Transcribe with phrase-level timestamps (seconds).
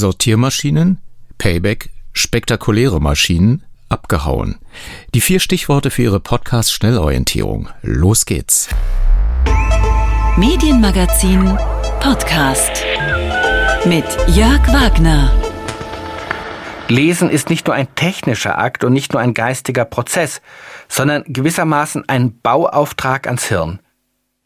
[0.00, 0.98] Sortiermaschinen,
[1.38, 4.58] Payback, spektakuläre Maschinen, abgehauen.
[5.14, 7.68] Die vier Stichworte für Ihre Podcast-Schnellorientierung.
[7.82, 8.68] Los geht's.
[10.36, 11.56] Medienmagazin
[12.00, 12.84] Podcast
[13.84, 15.32] mit Jörg Wagner.
[16.88, 20.40] Lesen ist nicht nur ein technischer Akt und nicht nur ein geistiger Prozess,
[20.88, 23.80] sondern gewissermaßen ein Bauauftrag ans Hirn.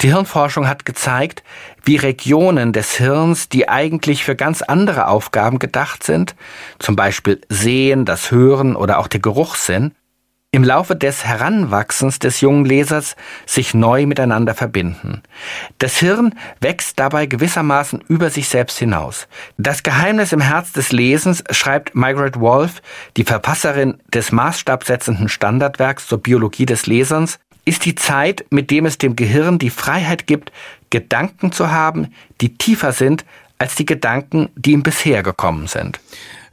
[0.05, 1.43] Die Hirnforschung hat gezeigt,
[1.83, 6.37] wie Regionen des Hirns, die eigentlich für ganz andere Aufgaben gedacht sind,
[6.79, 9.93] zum Beispiel Sehen, das Hören oder auch der Geruchssinn,
[10.55, 15.23] im Laufe des Heranwachsens des jungen Lesers sich neu miteinander verbinden.
[15.79, 19.27] Das Hirn wächst dabei gewissermaßen über sich selbst hinaus.
[19.57, 22.83] Das Geheimnis im Herz des Lesens schreibt Margaret Wolf,
[23.17, 28.99] die Verfasserin des maßstabsetzenden Standardwerks zur Biologie des Lesens, ist die Zeit, mit dem es
[28.99, 30.53] dem Gehirn die Freiheit gibt,
[30.91, 33.25] Gedanken zu haben, die tiefer sind
[33.59, 36.01] als die Gedanken, die ihm bisher gekommen sind.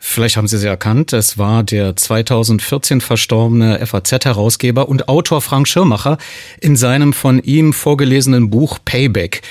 [0.03, 1.13] Vielleicht haben Sie sie erkannt.
[1.13, 6.17] Es war der 2014 verstorbene FAZ-Herausgeber und Autor Frank Schirmacher
[6.59, 9.43] in seinem von ihm vorgelesenen Buch Payback.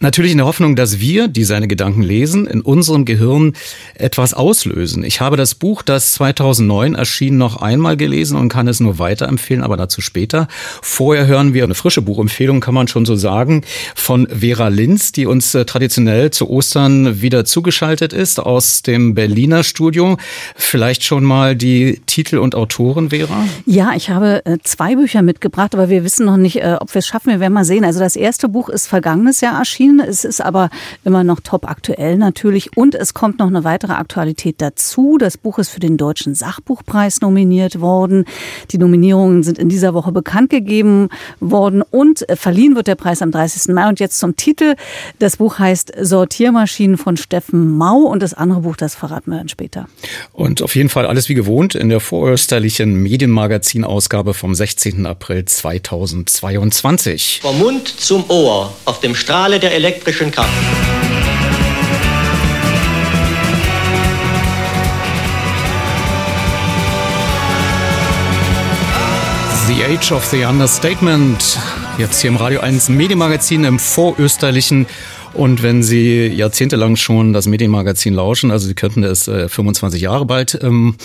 [0.00, 3.52] Natürlich in der Hoffnung, dass wir, die seine Gedanken lesen, in unserem Gehirn
[3.94, 5.04] etwas auslösen.
[5.04, 9.62] Ich habe das Buch, das 2009 erschien, noch einmal gelesen und kann es nur weiterempfehlen,
[9.62, 10.48] aber dazu später.
[10.80, 13.62] Vorher hören wir eine frische Buchempfehlung, kann man schon so sagen,
[13.94, 19.62] von Vera Linz, die uns äh, traditionell zu Ostern wieder zugeschaltet ist aus dem Berliner
[19.62, 20.16] Studio Studio.
[20.54, 23.44] Vielleicht schon mal die Titel und Autoren, Vera?
[23.66, 27.00] Ja, ich habe äh, zwei Bücher mitgebracht, aber wir wissen noch nicht, äh, ob wir
[27.00, 27.30] es schaffen.
[27.30, 27.84] Wir werden mal sehen.
[27.84, 30.00] Also das erste Buch ist vergangenes Jahr erschienen.
[30.00, 30.70] Es ist aber
[31.04, 32.76] immer noch top aktuell natürlich.
[32.76, 35.18] Und es kommt noch eine weitere Aktualität dazu.
[35.18, 38.24] Das Buch ist für den Deutschen Sachbuchpreis nominiert worden.
[38.70, 41.08] Die Nominierungen sind in dieser Woche bekannt gegeben
[41.40, 43.74] worden und äh, verliehen wird der Preis am 30.
[43.74, 43.88] Mai.
[43.88, 44.74] Und jetzt zum Titel.
[45.18, 49.48] Das Buch heißt Sortiermaschinen von Steffen Mau und das andere Buch, das verraten wir dann
[49.48, 49.87] später.
[50.32, 55.06] Und auf jeden Fall alles wie gewohnt in der vorösterlichen Medienmagazin-Ausgabe vom 16.
[55.06, 57.40] April 2022.
[57.42, 60.48] Vom Mund zum Ohr auf dem Strahle der elektrischen Kraft.
[69.68, 71.58] The Age of the Understatement.
[71.98, 74.86] Jetzt hier im Radio 1 Medienmagazin im vorösterlichen
[75.34, 80.26] und wenn Sie jahrzehntelang schon das Medienmagazin lauschen, also Sie könnten es äh, 25 Jahre
[80.26, 80.96] bald, ähm,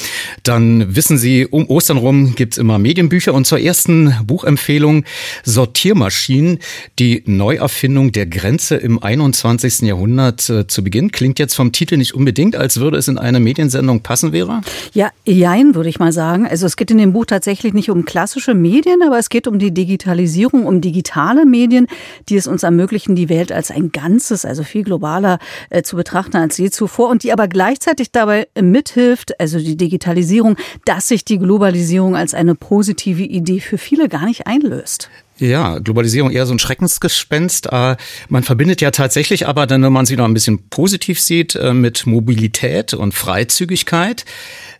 [0.43, 3.33] dann wissen Sie, um Ostern rum gibt's immer Medienbücher.
[3.33, 5.05] Und zur ersten Buchempfehlung
[5.43, 6.59] Sortiermaschinen,
[6.99, 9.81] die Neuerfindung der Grenze im 21.
[9.81, 11.11] Jahrhundert äh, zu Beginn.
[11.11, 14.61] Klingt jetzt vom Titel nicht unbedingt, als würde es in eine Mediensendung passen, Vera?
[14.93, 16.47] Ja, jein, würde ich mal sagen.
[16.47, 19.59] Also es geht in dem Buch tatsächlich nicht um klassische Medien, aber es geht um
[19.59, 21.87] die Digitalisierung, um digitale Medien,
[22.29, 25.39] die es uns ermöglichen, die Welt als ein ganz Ganzes, also viel globaler
[25.71, 30.55] äh, zu betrachten als je zuvor und die aber gleichzeitig dabei mithilft, also die Digitalisierung,
[30.85, 35.09] dass sich die Globalisierung als eine positive Idee für viele gar nicht einlöst.
[35.39, 37.69] Ja, Globalisierung eher so ein Schreckensgespenst.
[37.71, 37.95] Äh,
[38.29, 41.73] man verbindet ja tatsächlich aber dann, wenn man sie noch ein bisschen positiv sieht, äh,
[41.73, 44.25] mit Mobilität und Freizügigkeit.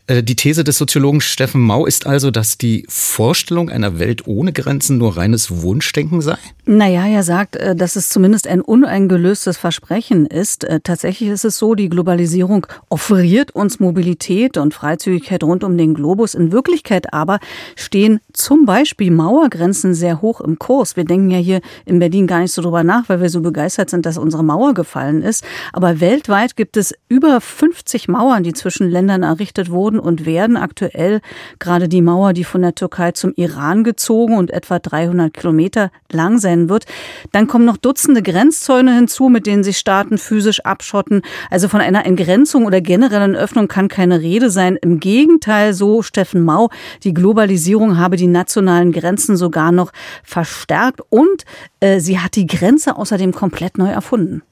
[0.07, 4.51] Äh, die These des Soziologen Steffen Mau ist also, dass die Vorstellung einer Welt ohne
[4.51, 6.37] Grenzen nur reines Wunschdenken sei?
[6.65, 10.65] Naja, er sagt, äh, dass es zumindest ein uneingelöstes Versprechen ist.
[10.65, 15.93] Äh, tatsächlich ist es so, die Globalisierung offeriert uns Mobilität und Freizügigkeit rund um den
[15.93, 16.35] Globus.
[16.35, 17.39] In Wirklichkeit aber
[17.77, 20.97] stehen zum Beispiel Mauergrenzen sehr hoch im Kurs.
[20.97, 23.89] Wir denken ja hier in Berlin gar nicht so drüber nach, weil wir so begeistert
[23.89, 25.45] sind, dass unsere Mauer gefallen ist.
[25.71, 30.57] Aber weltweit gibt es über 50 Mauern, die zwischen Ländern errichtet wurden wurden und werden
[30.57, 31.21] aktuell
[31.59, 36.39] gerade die Mauer, die von der Türkei zum Iran gezogen und etwa 300 Kilometer lang
[36.39, 36.85] sein wird.
[37.31, 41.21] Dann kommen noch Dutzende Grenzzäune hinzu, mit denen sich Staaten physisch abschotten.
[41.49, 44.77] Also von einer Entgrenzung oder generellen Öffnung kann keine Rede sein.
[44.81, 46.69] Im Gegenteil, so Steffen Mau,
[47.03, 49.91] die Globalisierung habe die nationalen Grenzen sogar noch
[50.23, 51.45] verstärkt und
[51.79, 54.43] äh, sie hat die Grenze außerdem komplett neu erfunden.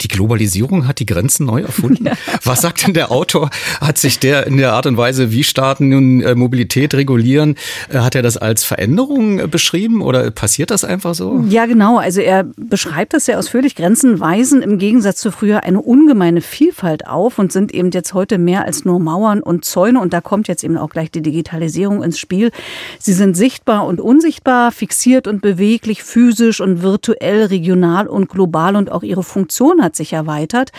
[0.00, 1.88] Die Globalisierung hat die Grenzen neu erfunden.
[2.08, 2.14] Ja.
[2.44, 3.50] Was sagt denn der Autor?
[3.80, 7.56] Hat sich der in der Art und Weise, wie Staaten nun äh, Mobilität regulieren,
[7.90, 11.44] äh, hat er das als Veränderung äh, beschrieben oder passiert das einfach so?
[11.48, 11.98] Ja, genau.
[11.98, 13.74] Also er beschreibt das sehr ausführlich.
[13.74, 18.38] Grenzen weisen im Gegensatz zu früher eine ungemeine Vielfalt auf und sind eben jetzt heute
[18.38, 20.00] mehr als nur Mauern und Zäune.
[20.00, 22.52] Und da kommt jetzt eben auch gleich die Digitalisierung ins Spiel.
[22.98, 28.90] Sie sind sichtbar und unsichtbar, fixiert und beweglich, physisch und virtuell, regional und global und
[28.92, 30.70] auch ihre Funktion hat sich erweitert.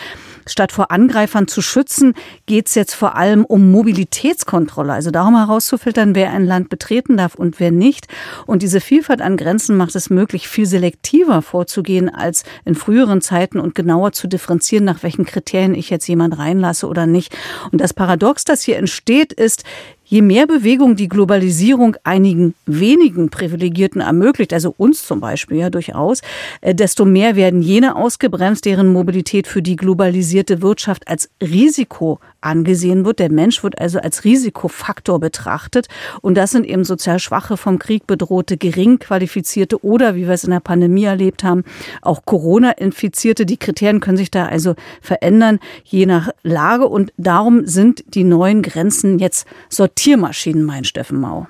[0.46, 2.14] Statt vor Angreifern zu schützen,
[2.46, 7.34] geht es jetzt vor allem um Mobilitätskontrolle, also darum herauszufiltern, wer ein Land betreten darf
[7.34, 8.08] und wer nicht.
[8.46, 13.60] Und diese Vielfalt an Grenzen macht es möglich, viel selektiver vorzugehen als in früheren Zeiten
[13.60, 17.36] und genauer zu differenzieren, nach welchen Kriterien ich jetzt jemand reinlasse oder nicht.
[17.70, 19.64] Und das Paradox, das hier entsteht, ist,
[20.10, 26.20] Je mehr Bewegung die Globalisierung einigen wenigen Privilegierten ermöglicht, also uns zum Beispiel ja durchaus,
[26.62, 33.04] äh, desto mehr werden jene ausgebremst, deren Mobilität für die globalisierte Wirtschaft als Risiko angesehen
[33.04, 33.20] wird.
[33.20, 35.86] Der Mensch wird also als Risikofaktor betrachtet.
[36.22, 40.42] Und das sind eben sozial schwache, vom Krieg bedrohte, gering qualifizierte oder, wie wir es
[40.42, 41.62] in der Pandemie erlebt haben,
[42.02, 43.46] auch Corona-Infizierte.
[43.46, 46.88] Die Kriterien können sich da also verändern, je nach Lage.
[46.88, 51.46] Und darum sind die neuen Grenzen jetzt sortiert Sortiermaschinen, mein Steffen Mau.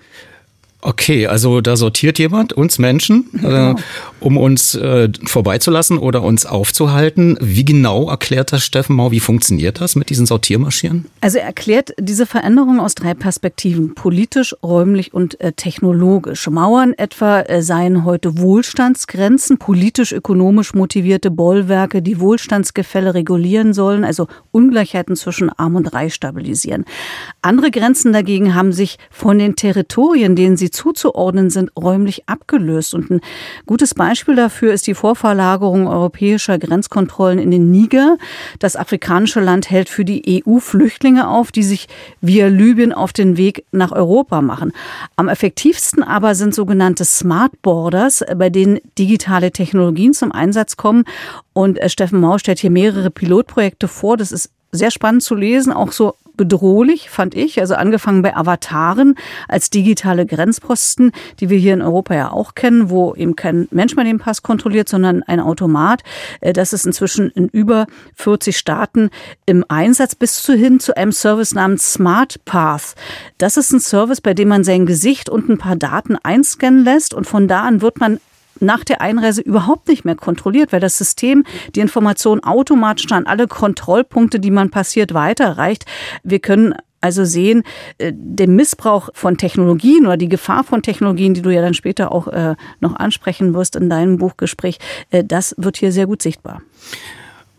[0.82, 3.73] Okay, also da sortiert jemand uns Menschen, genau.
[3.73, 3.75] äh,
[4.21, 7.37] um uns äh, vorbeizulassen oder uns aufzuhalten.
[7.41, 9.11] Wie genau erklärt das Steffen Mau?
[9.11, 11.06] Wie funktioniert das mit diesen Sortiermaschinen?
[11.21, 13.94] Also er erklärt diese Veränderung aus drei Perspektiven.
[13.94, 16.49] Politisch, räumlich und äh, technologisch.
[16.49, 25.15] Mauern etwa äh, seien heute Wohlstandsgrenzen, politisch-ökonomisch motivierte Bollwerke, die Wohlstandsgefälle regulieren sollen, also Ungleichheiten
[25.15, 26.87] zwischen Arm und Reich stabilisieren.
[27.43, 32.94] Andere Grenzen dagegen haben sich von den Territorien, denen sie zuzuordnen sind, räumlich abgelöst.
[32.94, 33.20] Und ein
[33.67, 38.17] gutes Beispiel dafür ist die Vorverlagerung europäischer Grenzkontrollen in den Niger.
[38.58, 41.88] Das afrikanische Land hält für die EU Flüchtlinge auf, die sich
[42.20, 44.72] via Libyen auf den Weg nach Europa machen.
[45.17, 51.05] Am effektivsten aber sind sogenannte Smart Borders, bei denen digitale Technologien zum Einsatz kommen.
[51.52, 54.17] Und äh, Steffen Mau stellt hier mehrere Pilotprojekte vor.
[54.17, 57.61] Das ist sehr spannend zu lesen, auch so bedrohlich, fand ich.
[57.61, 59.15] Also angefangen bei Avataren
[59.47, 63.95] als digitale Grenzposten, die wir hier in Europa ja auch kennen, wo eben kein Mensch
[63.95, 66.03] mehr den Pass kontrolliert, sondern ein Automat.
[66.41, 67.85] Äh, das ist inzwischen in über
[68.15, 69.11] 40 Staaten
[69.45, 72.95] im Einsatz bis zu hin zu einem Service namens Smart Path.
[73.37, 77.13] Das ist ein Service, bei dem man sein Gesicht und ein paar Daten einscannen lässt
[77.13, 78.19] und von da an wird man
[78.61, 83.47] nach der Einreise überhaupt nicht mehr kontrolliert, weil das System die Information automatisch an alle
[83.47, 85.85] Kontrollpunkte, die man passiert, weiterreicht.
[86.23, 87.62] Wir können also sehen,
[87.99, 92.12] äh, der Missbrauch von Technologien oder die Gefahr von Technologien, die du ja dann später
[92.12, 94.79] auch äh, noch ansprechen wirst in deinem Buchgespräch,
[95.11, 96.63] äh, das wird hier sehr gut sichtbar.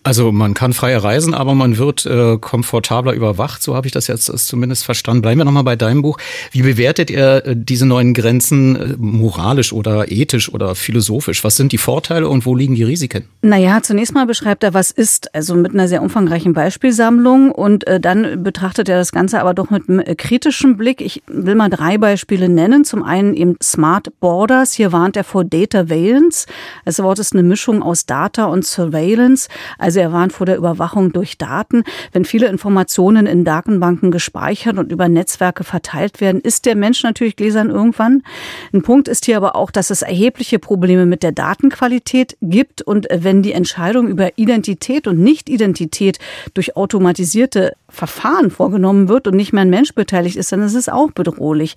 [0.04, 3.62] Also man kann freier reisen, aber man wird äh, komfortabler überwacht.
[3.62, 5.22] So habe ich das jetzt zumindest verstanden.
[5.22, 6.18] Bleiben wir nochmal bei deinem Buch.
[6.52, 11.44] Wie bewertet ihr äh, diese neuen Grenzen äh, moralisch oder ethisch oder philosophisch?
[11.44, 13.26] Was sind die Vorteile und wo liegen die Risiken?
[13.44, 18.00] Naja, zunächst mal beschreibt er, was ist, also mit einer sehr umfangreichen Beispielsammlung und äh,
[18.00, 21.02] dann betrachtet er das Ganze aber doch mit einem äh, kritischen Blick.
[21.02, 22.86] Ich will mal drei Beispiele nennen.
[22.86, 24.74] Zum einen eben Smart Borders.
[24.74, 26.48] Hier warnt er vor Data Valence.
[26.86, 29.48] Das Wort ist eine Mischung aus Data und Surveillance.
[29.78, 31.84] Also also er warnt vor der Überwachung durch Daten.
[32.14, 37.36] Wenn viele Informationen in Datenbanken gespeichert und über Netzwerke verteilt werden, ist der Mensch natürlich
[37.36, 38.24] gläsern irgendwann.
[38.72, 43.06] Ein Punkt ist hier aber auch, dass es erhebliche Probleme mit der Datenqualität gibt und
[43.14, 46.20] wenn die Entscheidung über Identität und Nicht-Identität
[46.54, 50.88] durch automatisierte Verfahren vorgenommen wird und nicht mehr ein Mensch beteiligt ist, dann ist es
[50.88, 51.76] auch bedrohlich.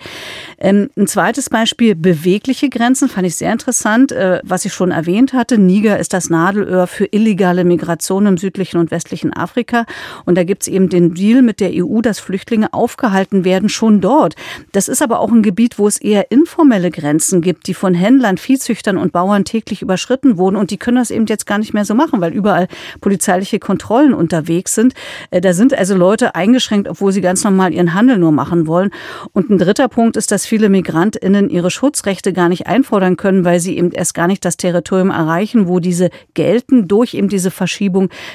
[0.58, 5.32] Ähm, ein zweites Beispiel, bewegliche Grenzen, fand ich sehr interessant, äh, was ich schon erwähnt
[5.32, 5.58] hatte.
[5.58, 9.86] Niger ist das Nadelöhr für illegale Migration im südlichen und westlichen Afrika.
[10.24, 14.00] Und da gibt es eben den Deal mit der EU, dass Flüchtlinge aufgehalten werden, schon
[14.00, 14.36] dort.
[14.72, 18.38] Das ist aber auch ein Gebiet, wo es eher informelle Grenzen gibt, die von Händlern,
[18.38, 20.56] Viehzüchtern und Bauern täglich überschritten wurden.
[20.56, 22.68] Und die können das eben jetzt gar nicht mehr so machen, weil überall
[23.00, 24.94] polizeiliche Kontrollen unterwegs sind.
[25.30, 28.90] Äh, da sind also Leute eingeschränkt, obwohl sie ganz normal ihren Handel nur machen wollen.
[29.32, 33.60] Und ein dritter Punkt ist, dass viele MigrantInnen ihre Schutzrechte gar nicht einfordern können, weil
[33.60, 37.93] sie eben erst gar nicht das Territorium erreichen, wo diese gelten durch eben diese Verschiebung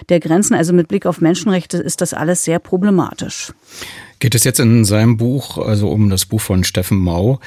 [0.09, 0.55] der Grenzen.
[0.55, 3.53] Also mit Blick auf Menschenrechte ist das alles sehr problematisch.
[4.19, 7.39] Geht es jetzt in seinem Buch, also um das Buch von Steffen Mau,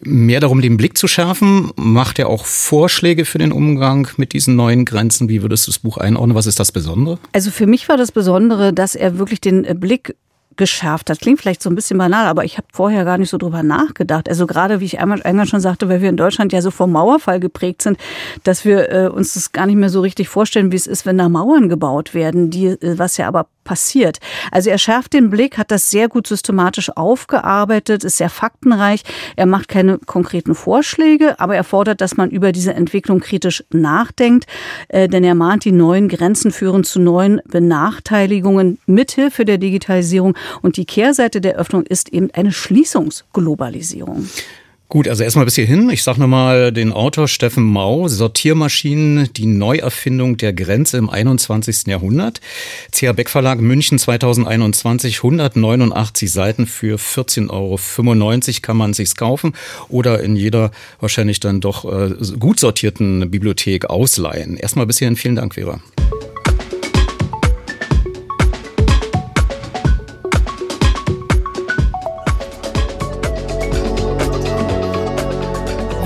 [0.00, 1.70] mehr darum, den Blick zu schärfen?
[1.76, 5.28] Macht er auch Vorschläge für den Umgang mit diesen neuen Grenzen?
[5.28, 6.34] Wie würdest du das Buch einordnen?
[6.34, 7.20] Was ist das Besondere?
[7.32, 10.16] Also für mich war das Besondere, dass er wirklich den Blick
[10.56, 11.20] geschärft hat.
[11.20, 14.28] Klingt vielleicht so ein bisschen banal, aber ich habe vorher gar nicht so drüber nachgedacht.
[14.28, 16.92] Also gerade, wie ich einmal, einmal schon sagte, weil wir in Deutschland ja so vom
[16.92, 17.98] Mauerfall geprägt sind,
[18.44, 21.18] dass wir äh, uns das gar nicht mehr so richtig vorstellen, wie es ist, wenn
[21.18, 24.18] da Mauern gebaut werden, die, äh, was ja aber passiert.
[24.50, 29.02] Also er schärft den Blick, hat das sehr gut systematisch aufgearbeitet, ist sehr faktenreich.
[29.36, 34.46] Er macht keine konkreten Vorschläge, aber er fordert, dass man über diese Entwicklung kritisch nachdenkt,
[34.88, 40.78] äh, denn er mahnt, die neuen Grenzen führen zu neuen Benachteiligungen mithilfe der Digitalisierung und
[40.78, 44.28] die Kehrseite der Öffnung ist eben eine Schließungsglobalisierung.
[44.88, 45.90] Gut, also erstmal bis hierhin.
[45.90, 51.88] Ich sage nochmal den Autor Steffen Mau, Sortiermaschinen, die Neuerfindung der Grenze im 21.
[51.88, 52.40] Jahrhundert.
[52.92, 59.54] CH Beck Verlag München 2021, 189 Seiten für 14,95 Euro kann man sich's kaufen
[59.88, 64.56] oder in jeder wahrscheinlich dann doch äh, gut sortierten Bibliothek ausleihen.
[64.56, 65.80] Erstmal bis hierhin vielen Dank, Vera.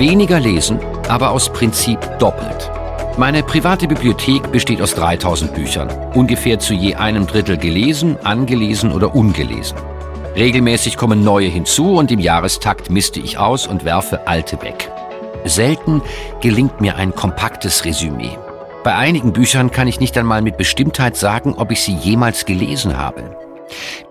[0.01, 0.81] Weniger lesen,
[1.11, 2.71] aber aus Prinzip doppelt.
[3.19, 9.15] Meine private Bibliothek besteht aus 3000 Büchern, ungefähr zu je einem Drittel gelesen, angelesen oder
[9.15, 9.77] ungelesen.
[10.35, 14.91] Regelmäßig kommen neue hinzu und im Jahrestakt misste ich aus und werfe alte weg.
[15.45, 16.01] Selten
[16.41, 18.39] gelingt mir ein kompaktes Resümee.
[18.83, 22.97] Bei einigen Büchern kann ich nicht einmal mit Bestimmtheit sagen, ob ich sie jemals gelesen
[22.97, 23.37] habe.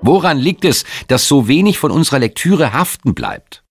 [0.04, 3.64] Woran liegt es, dass so wenig von unserer Lektüre haften bleibt?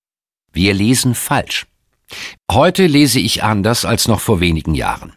[0.52, 1.68] Wir lesen falsch.
[2.50, 5.12] Heute lese ich anders als noch vor wenigen Jahren.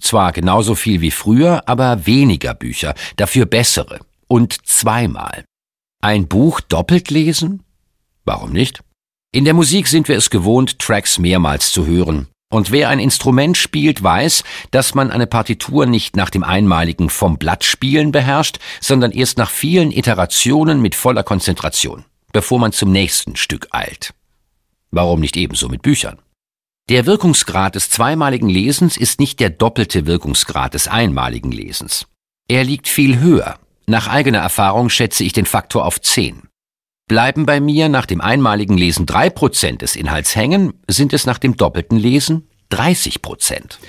[0.00, 4.00] Zwar genauso viel wie früher, aber weniger Bücher, dafür bessere.
[4.28, 5.44] Und zweimal.
[6.02, 7.62] Ein Buch doppelt lesen?
[8.24, 8.80] Warum nicht?
[9.32, 12.28] In der Musik sind wir es gewohnt, Tracks mehrmals zu hören.
[12.48, 17.38] Und wer ein Instrument spielt, weiß, dass man eine Partitur nicht nach dem einmaligen vom
[17.38, 23.34] Blatt spielen beherrscht, sondern erst nach vielen Iterationen mit voller Konzentration, bevor man zum nächsten
[23.34, 24.14] Stück eilt.
[24.92, 26.18] Warum nicht ebenso mit Büchern?
[26.88, 32.06] Der Wirkungsgrad des zweimaligen Lesens ist nicht der doppelte Wirkungsgrad des einmaligen Lesens.
[32.46, 33.58] Er liegt viel höher.
[33.88, 36.42] Nach eigener Erfahrung schätze ich den Faktor auf 10.
[37.08, 41.38] Bleiben bei mir nach dem einmaligen Lesen drei Prozent des Inhalts hängen, sind es nach
[41.38, 43.80] dem doppelten Lesen 30 Prozent.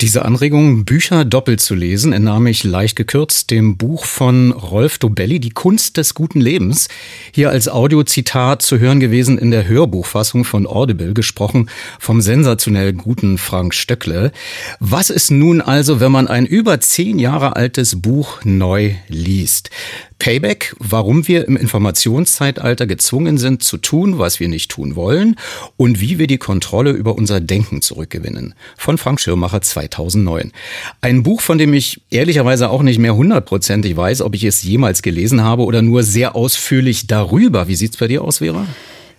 [0.00, 5.38] Diese Anregung, Bücher doppelt zu lesen, entnahm ich leicht gekürzt dem Buch von Rolf Dobelli,
[5.38, 6.88] Die Kunst des guten Lebens.
[7.32, 11.70] Hier als Audiozitat zu hören gewesen in der Hörbuchfassung von Audible, gesprochen
[12.00, 14.32] vom sensationell guten Frank Stöckle.
[14.80, 19.70] Was ist nun also, wenn man ein über zehn Jahre altes Buch neu liest?
[20.18, 25.36] Payback, warum wir im Informationszeitalter gezwungen sind zu tun, was wir nicht tun wollen
[25.76, 28.54] und wie wir die Kontrolle über unser Denken zurückgewinnen.
[28.76, 29.60] Von Frank Schirmacher
[29.90, 30.52] 2009.
[31.00, 35.02] Ein Buch, von dem ich ehrlicherweise auch nicht mehr hundertprozentig weiß, ob ich es jemals
[35.02, 37.68] gelesen habe oder nur sehr ausführlich darüber.
[37.68, 38.66] Wie sieht's bei dir aus, Vera?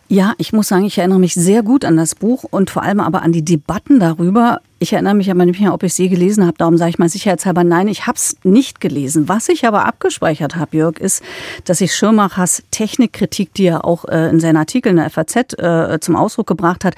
[0.08, 3.00] Ja, ich muss sagen, ich erinnere mich sehr gut an das Buch und vor allem
[3.00, 6.46] aber an die Debatten darüber, ich erinnere mich aber nicht mehr, ob ich sie gelesen
[6.46, 6.58] habe.
[6.58, 9.30] Darum sage ich mal sicherheitshalber nein, ich habe es nicht gelesen.
[9.30, 11.24] Was ich aber abgespeichert habe, Jörg, ist,
[11.64, 16.00] dass ich Schirmachers Technikkritik, die er auch äh, in seinen Artikeln in der FAZ äh,
[16.02, 16.96] zum Ausdruck gebracht hat,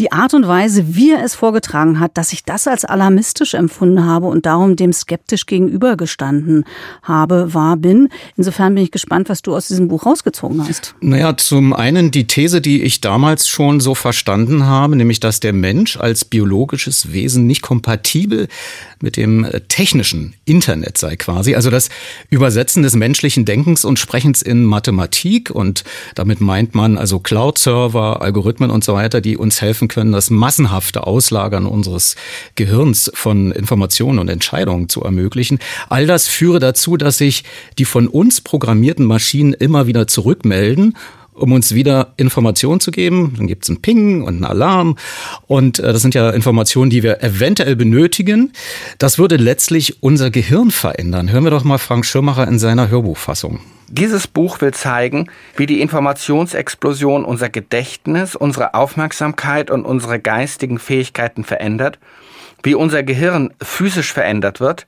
[0.00, 4.04] die Art und Weise, wie er es vorgetragen hat, dass ich das als alarmistisch empfunden
[4.04, 6.64] habe und darum dem skeptisch gegenübergestanden
[7.02, 8.08] habe, war, bin.
[8.36, 10.96] Insofern bin ich gespannt, was du aus diesem Buch rausgezogen hast.
[11.00, 15.52] Naja, zum einen die These, die ich damals schon so verstanden habe, nämlich, dass der
[15.52, 18.48] Mensch als biologisches Wesen nicht kompatibel
[19.00, 21.54] mit dem äh, technischen Internet sei quasi.
[21.54, 21.88] Also das
[22.30, 28.70] Übersetzen des menschlichen Denkens und Sprechens in Mathematik und damit meint man also Cloud-Server, Algorithmen
[28.70, 32.16] und so weiter, die uns helfen können, das massenhafte Auslagern unseres
[32.54, 35.58] Gehirns von Informationen und Entscheidungen zu ermöglichen.
[35.88, 37.44] All das führe dazu, dass sich
[37.78, 40.94] die von uns programmierten Maschinen immer wieder zurückmelden
[41.34, 43.34] um uns wieder Informationen zu geben.
[43.36, 44.96] Dann gibt es einen Ping und einen Alarm.
[45.46, 48.52] Und äh, das sind ja Informationen, die wir eventuell benötigen.
[48.98, 51.30] Das würde letztlich unser Gehirn verändern.
[51.30, 53.60] Hören wir doch mal Frank Schirmacher in seiner Hörbuchfassung.
[53.88, 61.44] Dieses Buch will zeigen, wie die Informationsexplosion unser Gedächtnis, unsere Aufmerksamkeit und unsere geistigen Fähigkeiten
[61.44, 61.98] verändert
[62.62, 64.86] wie unser Gehirn physisch verändert wird,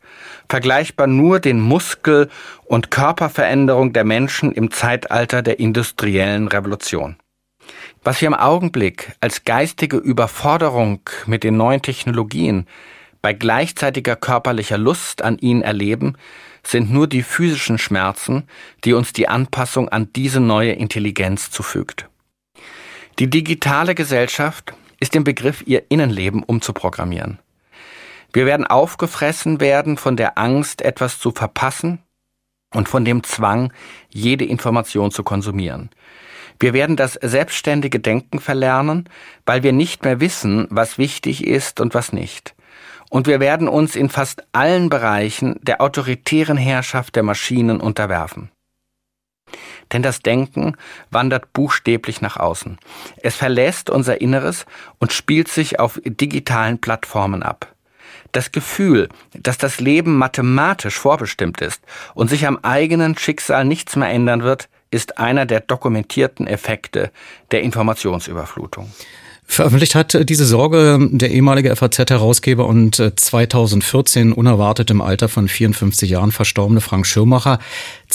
[0.49, 2.29] vergleichbar nur den Muskel-
[2.65, 7.17] und Körperveränderung der Menschen im Zeitalter der industriellen Revolution.
[8.03, 12.67] Was wir im Augenblick als geistige Überforderung mit den neuen Technologien
[13.23, 16.17] bei gleichzeitiger körperlicher Lust an ihnen erleben,
[16.63, 18.45] sind nur die physischen Schmerzen,
[18.85, 22.09] die uns die Anpassung an diese neue Intelligenz zufügt.
[23.19, 27.39] Die digitale Gesellschaft ist im Begriff, ihr Innenleben umzuprogrammieren.
[28.35, 32.01] Wir werden aufgefressen werden von der Angst, etwas zu verpassen
[32.75, 33.73] und von dem Zwang,
[34.09, 35.91] jede Information zu konsumieren.
[36.59, 39.09] Wir werden das selbstständige Denken verlernen,
[39.47, 42.57] weil wir nicht mehr wissen, was wichtig ist und was nicht.
[43.09, 48.51] Und wir werden uns in fast allen Bereichen der autoritären Herrschaft der Maschinen unterwerfen.
[49.93, 50.77] Denn das Denken
[51.11, 52.79] wandert buchstäblich nach außen.
[53.19, 54.67] Es verlässt unser Inneres
[54.99, 57.74] und spielt sich auf digitalen Plattformen ab.
[58.35, 61.81] Das Gefühl, dass das Leben mathematisch vorbestimmt ist
[62.15, 67.13] und sich am eigenen Schicksal nichts mehr ändern wird, ist einer der dokumentierten Effekte
[67.53, 68.91] der Informationsüberflutung.
[69.47, 76.33] Veröffentlicht hat diese Sorge der ehemalige FAZ-Herausgeber und 2014 unerwartet im Alter von 54 Jahren
[76.33, 77.61] verstorbene Frank Schirmacher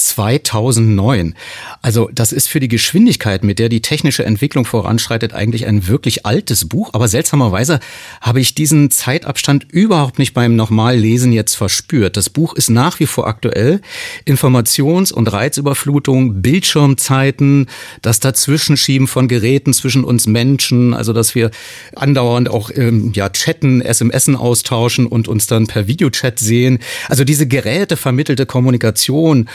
[0.06, 1.36] 2009.
[1.82, 6.25] Also das ist für die Geschwindigkeit, mit der die technische Entwicklung voranschreitet, eigentlich ein wirklich
[6.25, 6.89] altes Buch.
[6.94, 7.79] Aber seltsamerweise
[8.22, 12.18] habe ich diesen Zeitabstand überhaupt nicht beim Normallesen jetzt verspürt.
[12.18, 13.82] Das Buch ist nach wie vor aktuell.
[14.25, 17.68] Informations- und Reizüberflutung, Bildschirmzeiten,
[18.01, 21.51] das Dazwischenschieben von Geräten zwischen uns Menschen, also dass wir
[21.96, 26.79] andauernd auch ähm, ja chatten, SMSen austauschen und uns dann per Videochat sehen.
[27.08, 29.50] Also diese Geräte vermittelte Kommunikation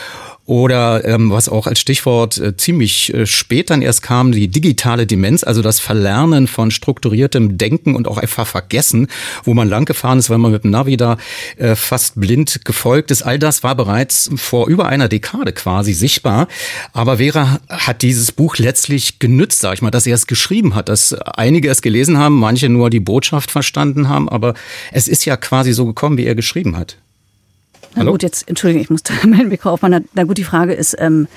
[0.45, 5.07] oder ähm, was auch als Stichwort äh, ziemlich äh, spät dann erst kam, die digitale
[5.07, 9.07] Demenz, also das Verlernen von strukturiertem Denken und auch einfach Vergessen,
[9.43, 11.17] wo man lang gefahren ist, weil man mit dem Navi da
[11.57, 13.23] äh, fast blind gefolgt ist.
[13.23, 16.47] All das war bereits vor über einer Dekade quasi sichtbar.
[16.93, 20.89] Aber Vera hat dieses Buch letztlich genützt, sag ich mal, dass er es geschrieben hat,
[20.89, 24.29] dass einige es gelesen haben, manche nur die Botschaft verstanden haben.
[24.29, 24.53] Aber
[24.91, 26.97] es ist ja quasi so gekommen, wie er geschrieben hat.
[27.95, 30.07] Na gut, jetzt, Entschuldigung, ich musste mein Mikro aufmachen.
[30.13, 31.27] Na gut, die Frage ist, ähm,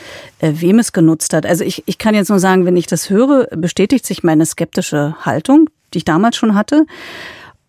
[0.40, 1.46] äh, wem es genutzt hat.
[1.46, 5.14] Also ich, ich kann jetzt nur sagen, wenn ich das höre, bestätigt sich meine skeptische
[5.24, 6.84] Haltung, die ich damals schon hatte.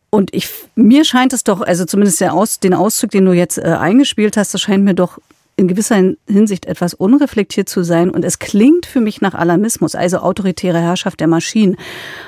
[0.10, 3.60] Und ich, mir scheint es doch, also zumindest der Aus, den Auszug, den du jetzt
[3.60, 5.20] äh, eingespielt hast, das scheint mir doch
[5.60, 10.20] in gewisser Hinsicht etwas unreflektiert zu sein und es klingt für mich nach Alarmismus, also
[10.20, 11.76] autoritäre Herrschaft der Maschinen,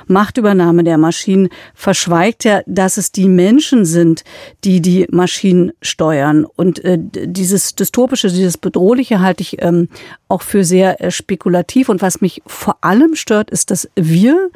[0.08, 4.26] Machtübernahme der Maschinen, verschweigt ja, dass es die Menschen sind,
[4.66, 9.88] die die Maschinen steuern und äh, dieses dystopische, dieses bedrohliche halte ich ähm,
[10.28, 14.50] auch für sehr äh, spekulativ und was mich vor allem stört, ist, dass wir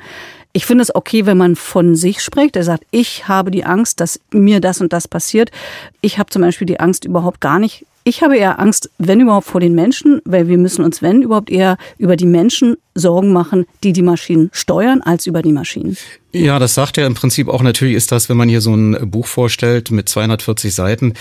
[0.51, 2.55] ich finde es okay, wenn man von sich spricht.
[2.55, 5.51] Er sagt, ich habe die Angst, dass mir das und das passiert.
[5.99, 9.47] Ich habe zum Beispiel die Angst überhaupt gar nicht, ich habe eher Angst, wenn überhaupt,
[9.47, 13.65] vor den Menschen, weil wir müssen uns, wenn überhaupt, eher über die Menschen Sorgen machen,
[13.83, 15.97] die die Maschinen steuern, als über die Maschinen.
[16.35, 17.61] Ja, das sagt er im Prinzip auch.
[17.61, 21.13] Natürlich ist das, wenn man hier so ein Buch vorstellt mit 240 Seiten,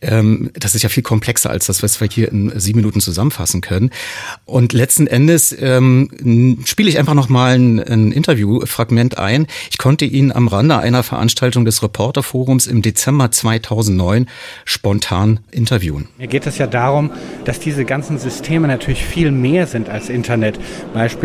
[0.00, 3.60] ähm, das ist ja viel komplexer als das, was wir hier in sieben Minuten zusammenfassen
[3.60, 3.90] können.
[4.46, 9.46] Und letzten Endes ähm, spiele ich einfach noch mal ein, ein Interviewfragment ein.
[9.70, 14.26] Ich konnte ihn am Rande einer Veranstaltung des Reporterforums im Dezember 2009
[14.64, 16.08] spontan interviewen.
[16.16, 17.10] Mir geht es ja darum,
[17.44, 20.58] dass diese ganzen Systeme natürlich viel mehr sind als Internet.
[20.94, 21.21] Beispielsweise,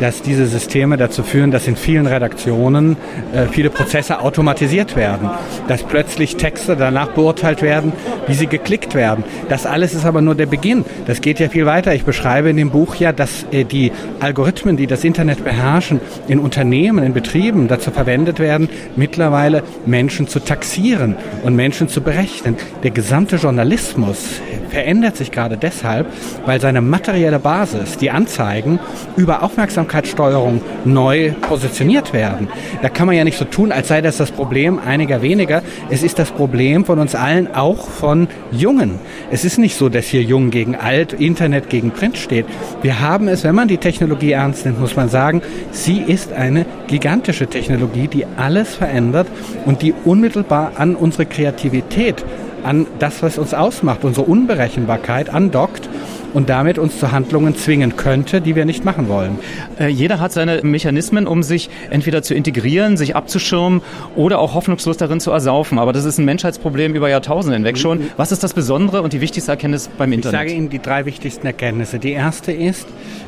[0.00, 2.96] dass diese Systeme dazu führen, dass in vielen Redaktionen
[3.32, 5.30] äh, viele Prozesse automatisiert werden,
[5.68, 7.92] dass plötzlich Texte danach beurteilt werden,
[8.26, 9.24] wie sie geklickt werden.
[9.48, 10.84] Das alles ist aber nur der Beginn.
[11.06, 11.94] Das geht ja viel weiter.
[11.94, 16.38] Ich beschreibe in dem Buch ja, dass äh, die Algorithmen, die das Internet beherrschen, in
[16.38, 22.56] Unternehmen, in Betrieben dazu verwendet werden, mittlerweile Menschen zu taxieren und Menschen zu berechnen.
[22.82, 26.06] Der gesamte Journalismus verändert sich gerade deshalb,
[26.44, 28.78] weil seine materielle Basis, die Anzeigen,
[29.16, 32.48] über Aufmerksamkeitssteuerung neu positioniert werden.
[32.82, 35.62] Da kann man ja nicht so tun, als sei das das Problem einiger weniger.
[35.90, 38.98] Es ist das Problem von uns allen, auch von Jungen.
[39.30, 42.46] Es ist nicht so, dass hier Jung gegen Alt, Internet gegen Print steht.
[42.82, 46.66] Wir haben es, wenn man die Technologie ernst nimmt, muss man sagen, sie ist eine
[46.86, 49.26] gigantische Technologie, die alles verändert
[49.64, 52.24] und die unmittelbar an unsere Kreativität
[52.62, 55.88] an das, was uns ausmacht, unsere Unberechenbarkeit andockt
[56.36, 59.38] und damit uns zu Handlungen zwingen könnte, die wir nicht machen wollen.
[59.80, 63.80] Äh, jeder hat seine Mechanismen, um sich entweder zu integrieren, sich abzuschirmen
[64.16, 65.78] oder auch hoffnungslos darin zu ersaufen.
[65.78, 68.10] Aber das ist ein Menschheitsproblem über Jahrtausende hinweg schon.
[68.18, 70.42] Was ist das Besondere und die wichtigste Erkenntnis beim Internet?
[70.42, 71.98] Ich sage Ihnen die drei wichtigsten Erkenntnisse.
[71.98, 72.86] Die erste ist,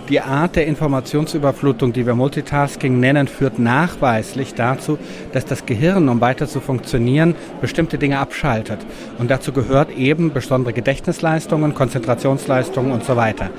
[0.08, 4.98] die Art der Informationsüberflutung, die wir Multitasking nennen, führt nachweislich dazu,
[5.32, 8.78] dass das Gehirn, um weiter zu funktionieren, bestimmte Dinge abschaltet.
[9.18, 13.50] Und dazu gehört eben besondere Gedächtnisleistungen, Konzentrationsleistungen und so weiter.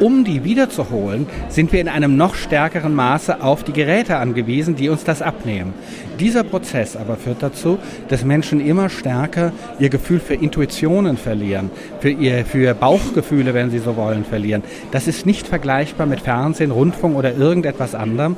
[0.00, 4.88] Um die wiederzuholen, sind wir in einem noch stärkeren Maße auf die Geräte angewiesen, die
[4.88, 5.72] uns das abnehmen.
[6.18, 7.78] Dieser Prozess aber führt dazu,
[8.08, 13.78] dass Menschen immer stärker ihr Gefühl für Intuitionen verlieren, für, ihr, für Bauchgefühle, wenn sie
[13.78, 14.62] so wollen, verlieren.
[14.90, 18.36] Das ist nicht vergleichbar mit Fernsehen, Rundfunk oder irgendetwas anderem.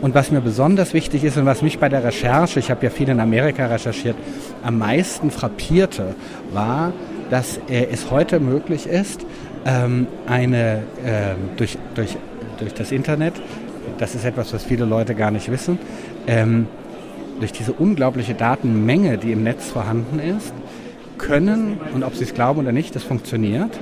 [0.00, 2.90] Und was mir besonders wichtig ist und was mich bei der Recherche, ich habe ja
[2.90, 4.16] viel in Amerika recherchiert,
[4.62, 6.14] am meisten frappierte,
[6.52, 6.92] war,
[7.30, 9.26] dass es heute möglich ist,
[9.68, 12.16] ähm, eine äh, durch, durch,
[12.58, 13.34] durch das Internet,
[13.98, 15.78] das ist etwas, was viele Leute gar nicht wissen,
[16.26, 16.66] ähm,
[17.38, 20.52] durch diese unglaubliche Datenmenge, die im Netz vorhanden ist,
[21.18, 23.78] können, und ob sie es glauben oder nicht, das funktioniert,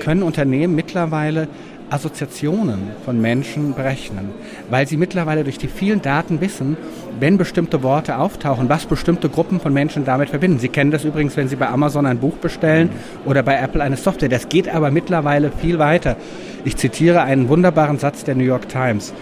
[0.00, 1.48] können Unternehmen mittlerweile
[1.92, 4.30] Assoziationen von Menschen berechnen,
[4.70, 6.76] weil sie mittlerweile durch die vielen Daten wissen,
[7.20, 10.58] wenn bestimmte Worte auftauchen, was bestimmte Gruppen von Menschen damit verbinden.
[10.58, 12.90] Sie kennen das übrigens, wenn Sie bei Amazon ein Buch bestellen
[13.26, 14.28] oder bei Apple eine Software.
[14.28, 16.16] Das geht aber mittlerweile viel weiter.
[16.64, 19.12] Ich zitiere einen wunderbaren Satz der New York Times.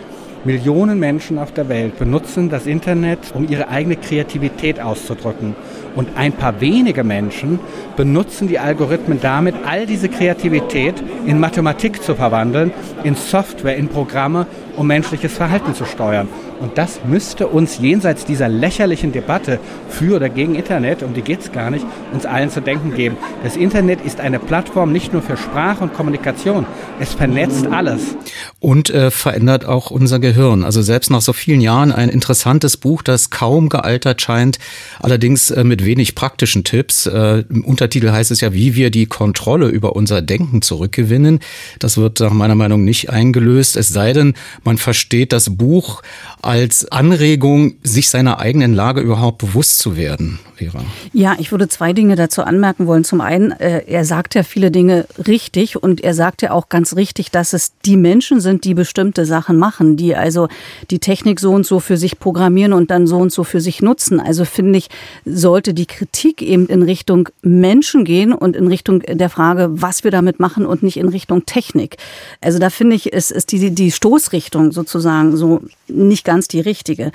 [0.44, 5.54] Millionen Menschen auf der Welt benutzen das Internet, um ihre eigene Kreativität auszudrücken.
[5.94, 7.58] Und ein paar wenige Menschen
[7.96, 10.94] benutzen die Algorithmen damit, all diese Kreativität
[11.26, 12.72] in Mathematik zu verwandeln,
[13.04, 16.28] in Software, in Programme, um menschliches Verhalten zu steuern.
[16.60, 21.40] Und das müsste uns jenseits dieser lächerlichen Debatte für oder gegen Internet, um die geht
[21.40, 23.16] es gar nicht, uns allen zu denken geben.
[23.42, 26.66] Das Internet ist eine Plattform nicht nur für Sprache und Kommunikation,
[27.00, 28.14] es vernetzt alles.
[28.58, 30.64] Und äh, verändert auch unser Gehirn.
[30.64, 34.58] Also selbst nach so vielen Jahren ein interessantes Buch, das kaum gealtert scheint,
[35.00, 37.06] allerdings äh, mit wenig praktischen Tipps.
[37.06, 41.40] Äh, Im Untertitel heißt es ja, wie wir die Kontrolle über unser Denken zurückgewinnen.
[41.78, 46.02] Das wird nach meiner Meinung nicht eingelöst, es sei denn, man versteht das Buch
[46.50, 50.80] als Anregung, sich seiner eigenen Lage überhaupt bewusst zu werden, Vera?
[51.12, 53.04] Ja, ich würde zwei Dinge dazu anmerken wollen.
[53.04, 56.96] Zum einen, äh, er sagt ja viele Dinge richtig und er sagt ja auch ganz
[56.96, 60.48] richtig, dass es die Menschen sind, die bestimmte Sachen machen, die also
[60.90, 63.80] die Technik so und so für sich programmieren und dann so und so für sich
[63.80, 64.18] nutzen.
[64.18, 64.88] Also finde ich,
[65.24, 70.10] sollte die Kritik eben in Richtung Menschen gehen und in Richtung der Frage, was wir
[70.10, 71.96] damit machen und nicht in Richtung Technik.
[72.40, 77.10] Also da finde ich, ist, ist die, die Stoßrichtung sozusagen so nicht ganz die richtige.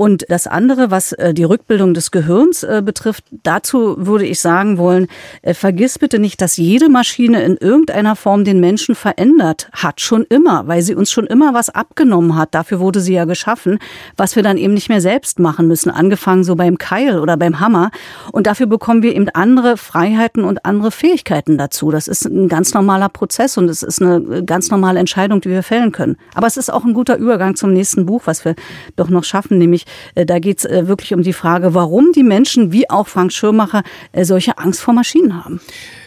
[0.00, 4.78] Und das andere, was äh, die Rückbildung des Gehirns äh, betrifft, dazu würde ich sagen
[4.78, 5.08] wollen,
[5.42, 10.24] äh, vergiss bitte nicht, dass jede Maschine in irgendeiner Form den Menschen verändert hat, schon
[10.30, 12.54] immer, weil sie uns schon immer was abgenommen hat.
[12.54, 13.78] Dafür wurde sie ja geschaffen,
[14.16, 17.60] was wir dann eben nicht mehr selbst machen müssen, angefangen so beim Keil oder beim
[17.60, 17.90] Hammer.
[18.32, 21.90] Und dafür bekommen wir eben andere Freiheiten und andere Fähigkeiten dazu.
[21.90, 25.62] Das ist ein ganz normaler Prozess und es ist eine ganz normale Entscheidung, die wir
[25.62, 26.16] fällen können.
[26.32, 28.54] Aber es ist auch ein guter Übergang zum nächsten Buch, was wir
[28.96, 29.84] doch noch schaffen, nämlich
[30.26, 33.82] da geht es äh, wirklich um die Frage, warum die Menschen, wie auch Frank Schirmacher,
[34.12, 35.60] äh, solche Angst vor Maschinen haben.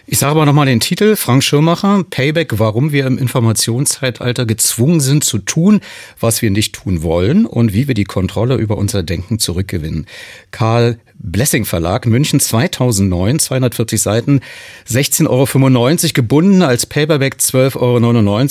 [0.06, 5.24] Ich sage aber nochmal den Titel, Frank Schirmacher, Payback, warum wir im Informationszeitalter gezwungen sind
[5.24, 5.80] zu tun,
[6.20, 10.06] was wir nicht tun wollen und wie wir die Kontrolle über unser Denken zurückgewinnen.
[10.52, 14.42] Karl Blessing Verlag, München 2009, 240 Seiten,
[14.90, 17.78] 16,95 Euro gebunden, als Paperback 12,99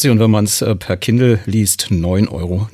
[0.07, 2.69] Euro und wenn man es per Kindle liest, 9,99 Euro.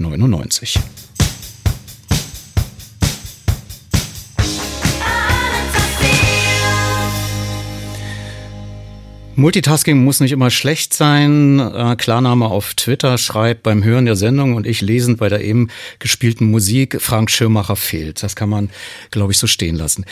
[9.38, 11.60] Multitasking muss nicht immer schlecht sein.
[11.60, 15.68] Äh, Klarname auf Twitter schreibt beim Hören der Sendung und ich lesend bei der eben
[16.00, 18.24] gespielten Musik, Frank Schirmacher fehlt.
[18.24, 18.68] Das kann man,
[19.12, 20.04] glaube ich, so stehen lassen.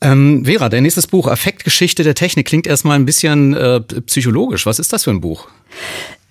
[0.00, 4.66] Ähm, Vera, dein nächstes Buch, Affektgeschichte der Technik, klingt erstmal ein bisschen äh, psychologisch.
[4.66, 5.48] Was ist das für ein Buch?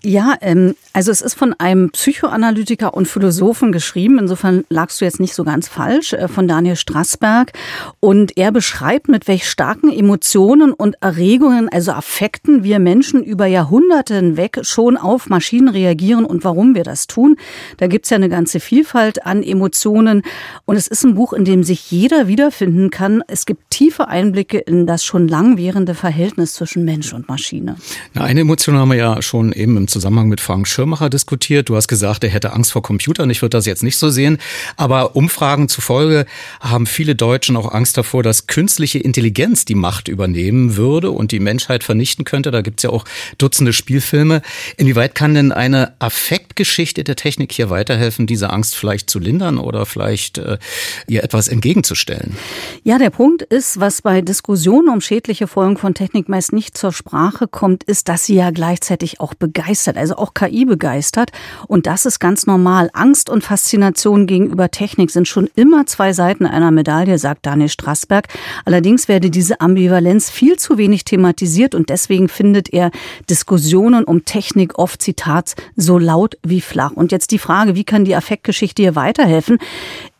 [0.05, 4.19] Ja, ähm, also es ist von einem Psychoanalytiker und Philosophen geschrieben.
[4.19, 7.53] Insofern lagst du jetzt nicht so ganz falsch, äh, von Daniel Strassberg.
[8.01, 14.15] Und er beschreibt, mit welch starken Emotionen und Erregungen, also Affekten, wir Menschen über Jahrhunderte
[14.15, 17.37] hinweg schon auf Maschinen reagieren und warum wir das tun.
[17.77, 20.23] Da gibt's ja eine ganze Vielfalt an Emotionen.
[20.65, 23.23] Und es ist ein Buch, in dem sich jeder wiederfinden kann.
[23.27, 27.77] Es gibt tiefe Einblicke in das schon langwährende Verhältnis zwischen Mensch und Maschine.
[28.13, 31.69] Na, eine Emotion haben wir ja schon eben im Zusammenhang mit Frank Schirmacher diskutiert.
[31.69, 33.29] Du hast gesagt, er hätte Angst vor Computern.
[33.29, 34.39] Ich würde das jetzt nicht so sehen.
[34.75, 36.25] Aber Umfragen zufolge
[36.59, 41.39] haben viele Deutschen auch Angst davor, dass künstliche Intelligenz die Macht übernehmen würde und die
[41.39, 42.49] Menschheit vernichten könnte.
[42.49, 43.05] Da gibt's ja auch
[43.37, 44.41] Dutzende Spielfilme.
[44.77, 49.85] Inwieweit kann denn eine Affektgeschichte der Technik hier weiterhelfen, diese Angst vielleicht zu lindern oder
[49.85, 50.57] vielleicht äh,
[51.07, 52.35] ihr etwas entgegenzustellen?
[52.83, 56.91] Ja, der Punkt ist, was bei Diskussionen um schädliche Folgen von Technik meist nicht zur
[56.91, 61.31] Sprache kommt, ist, dass sie ja gleichzeitig auch begeistert begeistert, also auch KI begeistert.
[61.67, 62.89] Und das ist ganz normal.
[62.93, 68.27] Angst und Faszination gegenüber Technik sind schon immer zwei Seiten einer Medaille, sagt Daniel Strassberg.
[68.65, 72.91] Allerdings werde diese Ambivalenz viel zu wenig thematisiert und deswegen findet er
[73.29, 76.91] Diskussionen um Technik oft, Zitat, so laut wie flach.
[76.91, 79.57] Und jetzt die Frage, wie kann die Affektgeschichte hier weiterhelfen?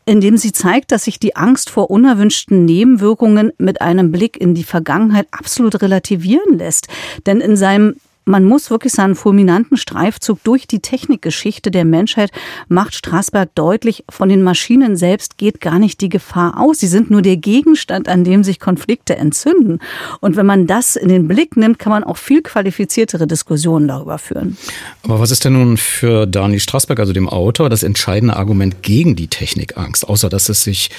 [0.06, 4.64] indem sie zeigt, dass sich die Angst vor unerwünschten Nebenwirkungen mit einem Blick in die
[4.64, 6.88] Vergangenheit absolut relativieren lässt.
[7.26, 12.30] Denn in seinem man muss wirklich sagen, fulminanten Streifzug durch die Technikgeschichte der Menschheit
[12.68, 16.78] macht Straßberg deutlich, von den Maschinen selbst geht gar nicht die Gefahr aus.
[16.78, 19.80] Sie sind nur der Gegenstand, an dem sich Konflikte entzünden.
[20.20, 24.18] Und wenn man das in den Blick nimmt, kann man auch viel qualifiziertere Diskussionen darüber
[24.18, 24.56] führen.
[25.02, 29.16] Aber was ist denn nun für Dani Straßberg, also dem Autor, das entscheidende Argument gegen
[29.16, 30.90] die Technikangst, außer dass es sich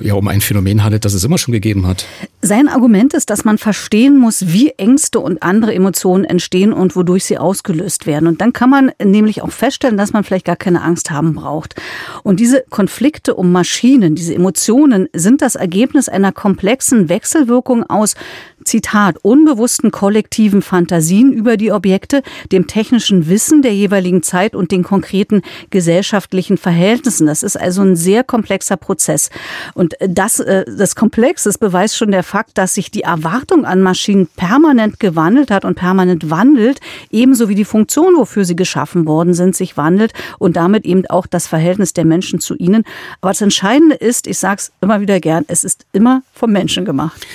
[0.00, 2.06] ja um ein Phänomen handelt, das es immer schon gegeben hat?
[2.42, 6.96] Sein Argument ist, dass man verstehen muss, wie Ängste und andere Emotionen entstehen entstehen und
[6.96, 8.26] wodurch sie ausgelöst werden.
[8.26, 11.74] Und dann kann man nämlich auch feststellen, dass man vielleicht gar keine Angst haben braucht.
[12.22, 18.14] Und diese Konflikte um Maschinen, diese Emotionen sind das Ergebnis einer komplexen Wechselwirkung aus
[18.64, 24.82] Zitat, unbewussten kollektiven Fantasien über die Objekte, dem technischen Wissen der jeweiligen Zeit und den
[24.82, 27.26] konkreten gesellschaftlichen Verhältnissen.
[27.26, 29.30] Das ist also ein sehr komplexer Prozess.
[29.74, 33.82] Und das, äh, das Komplex, das beweist schon der Fakt, dass sich die Erwartung an
[33.82, 39.34] Maschinen permanent gewandelt hat und permanent wandelt, ebenso wie die Funktion, wofür sie geschaffen worden
[39.34, 42.84] sind, sich wandelt und damit eben auch das Verhältnis der Menschen zu ihnen.
[43.20, 46.84] Aber das Entscheidende ist, ich sage es immer wieder gern, es ist immer vom Menschen
[46.84, 47.26] gemacht.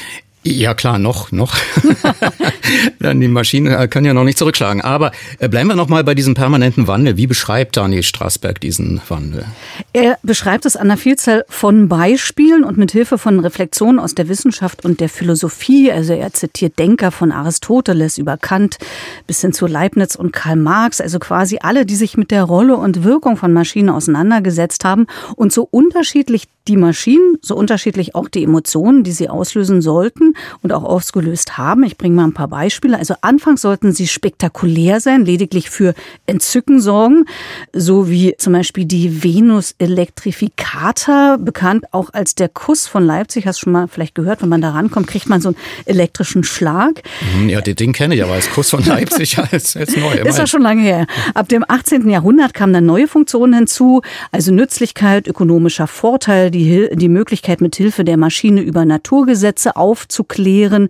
[0.47, 1.55] Ja klar, noch, noch.
[2.99, 4.81] Die Maschinen äh, können ja noch nicht zurückschlagen.
[4.81, 7.17] Aber äh, bleiben wir noch mal bei diesem permanenten Wandel.
[7.17, 9.45] Wie beschreibt Daniel Straßberg diesen Wandel?
[9.93, 14.29] Er beschreibt es an einer Vielzahl von Beispielen und mit Hilfe von Reflexionen aus der
[14.29, 15.91] Wissenschaft und der Philosophie.
[15.91, 18.77] Also er zitiert Denker von Aristoteles über Kant
[19.25, 21.01] bis hin zu Leibniz und Karl Marx.
[21.01, 25.51] Also quasi alle, die sich mit der Rolle und Wirkung von Maschinen auseinandergesetzt haben und
[25.51, 30.83] so unterschiedlich die Maschinen, so unterschiedlich auch die Emotionen, die sie auslösen sollten und auch
[30.83, 31.83] ausgelöst haben.
[31.83, 32.97] Ich bringe mal ein paar Beispiele.
[32.97, 35.93] Also anfangs sollten sie spektakulär sein, lediglich für
[36.25, 37.25] Entzücken sorgen,
[37.73, 43.47] so wie zum Beispiel die Venus Electrificata, bekannt auch als der Kuss von Leipzig.
[43.47, 46.43] Hast du schon mal vielleicht gehört, wenn man da rankommt, kriegt man so einen elektrischen
[46.43, 47.01] Schlag.
[47.37, 50.13] Mhm, ja, den kenne ich aber als Kuss von Leipzig als, als neu.
[50.13, 51.07] Ist ja schon lange her.
[51.33, 52.09] Ab dem 18.
[52.09, 58.03] Jahrhundert kamen dann neue Funktionen hinzu, also Nützlichkeit, ökonomischer Vorteil, die, die Möglichkeit, mit Hilfe
[58.03, 59.75] der Maschine über Naturgesetze
[60.25, 60.89] aufzuklären.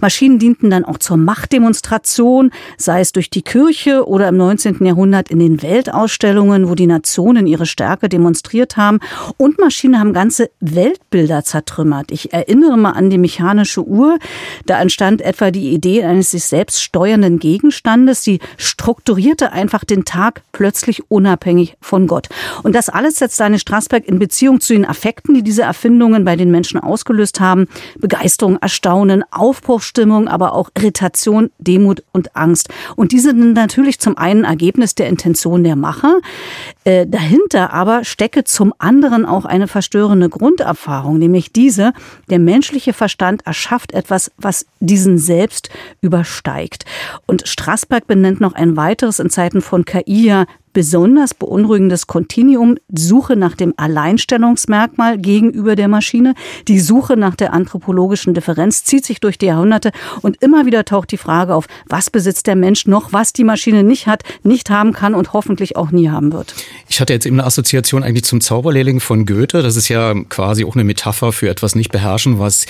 [0.00, 4.84] Maschinen dienten dann auch zur Machtdemonstration, sei es durch die Kirche oder im 19.
[4.84, 9.00] Jahrhundert in den Weltausstellungen, wo die Nationen ihre Stärke demonstriert haben.
[9.36, 12.10] Und Maschinen haben ganze Weltbilder zertrümmert.
[12.10, 14.18] Ich erinnere mal an die mechanische Uhr.
[14.66, 18.22] Da entstand etwa die Idee eines sich selbst steuernden Gegenstandes.
[18.22, 22.28] Die strukturierte einfach den Tag plötzlich unabhängig von Gott.
[22.62, 26.36] Und das alles setzt Daniel Straßberg in Beziehung zu den Effekten, die diese Erfindungen bei
[26.36, 27.66] den Menschen ausgelöst haben.
[27.98, 32.70] Begeisterung, Erstaunen, Aufbruchstimmung, aber auch Irritation, Demut und Angst.
[32.96, 36.18] Und diese sind natürlich zum einen Ergebnis der Intention der Macher.
[36.82, 41.92] Äh, dahinter aber stecke zum anderen auch eine verstörende Grunderfahrung, nämlich diese,
[42.30, 45.68] der menschliche Verstand erschafft etwas, was diesen selbst
[46.00, 46.84] übersteigt.
[47.26, 53.36] Und Strassberg benennt noch ein weiteres in Zeiten von KI ja besonders beunruhigendes Kontinuum, Suche
[53.36, 56.34] nach dem Alleinstellungsmerkmal gegenüber der Maschine,
[56.68, 61.12] die Suche nach der anthropologischen Differenz zieht sich durch die Jahrhunderte und immer wieder taucht
[61.12, 64.92] die Frage auf, was besitzt der Mensch noch, was die Maschine nicht hat, nicht haben
[64.92, 66.54] kann und hoffentlich auch nie haben wird.
[66.88, 69.62] Ich hatte jetzt eben eine Assoziation eigentlich zum Zauberlehrling von Goethe.
[69.62, 72.66] Das ist ja quasi auch eine Metapher für etwas nicht beherrschen, was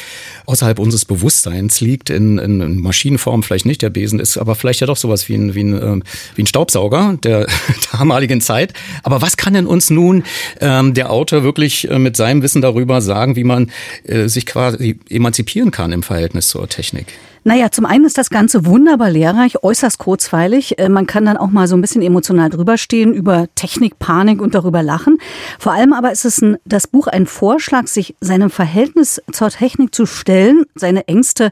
[0.46, 3.80] außerhalb unseres Bewusstseins liegt, in, in Maschinenform vielleicht nicht.
[3.82, 6.02] Der Besen ist aber vielleicht ja doch sowas wie ein, wie ein, ähm,
[6.34, 7.46] wie ein Staubsauger, der
[7.98, 8.72] damaligen Zeit.
[9.02, 10.24] Aber was kann denn uns nun
[10.60, 13.70] ähm, der Autor wirklich äh, mit seinem Wissen darüber sagen, wie man
[14.04, 17.06] äh, sich quasi emanzipieren kann im Verhältnis zur Technik?
[17.46, 20.78] Naja, zum einen ist das Ganze wunderbar lehrreich, äußerst kurzweilig.
[20.78, 24.54] Äh, man kann dann auch mal so ein bisschen emotional drüberstehen, über Technik, Panik und
[24.54, 25.18] darüber lachen.
[25.58, 29.94] Vor allem aber ist es ein, das Buch ein Vorschlag, sich seinem Verhältnis zur Technik
[29.94, 31.50] zu stellen, seine Ängste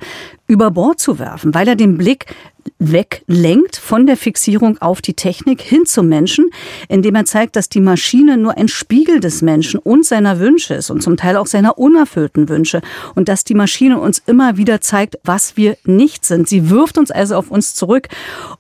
[0.53, 2.27] über Bord zu werfen, weil er den Blick
[2.79, 6.51] weglenkt von der Fixierung auf die Technik hin zum Menschen,
[6.89, 10.91] indem er zeigt, dass die Maschine nur ein Spiegel des Menschen und seiner Wünsche ist
[10.91, 12.83] und zum Teil auch seiner unerfüllten Wünsche
[13.15, 16.49] und dass die Maschine uns immer wieder zeigt, was wir nicht sind.
[16.49, 18.09] Sie wirft uns also auf uns zurück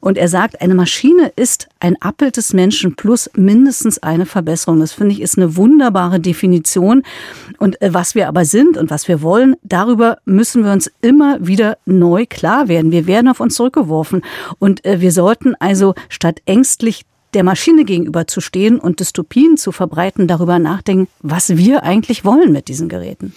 [0.00, 4.80] und er sagt, eine Maschine ist ein Abbild des Menschen plus mindestens eine Verbesserung.
[4.80, 7.02] Das finde ich ist eine wunderbare Definition
[7.58, 11.38] und äh, was wir aber sind und was wir wollen, darüber müssen wir uns immer
[11.40, 12.92] wieder neu klar werden.
[12.92, 14.22] Wir werden auf uns zurückgeworfen.
[14.58, 19.72] Und äh, wir sollten also statt ängstlich der Maschine gegenüber zu stehen und Dystopien zu
[19.72, 23.32] verbreiten, darüber nachdenken, was wir eigentlich wollen mit diesen Geräten.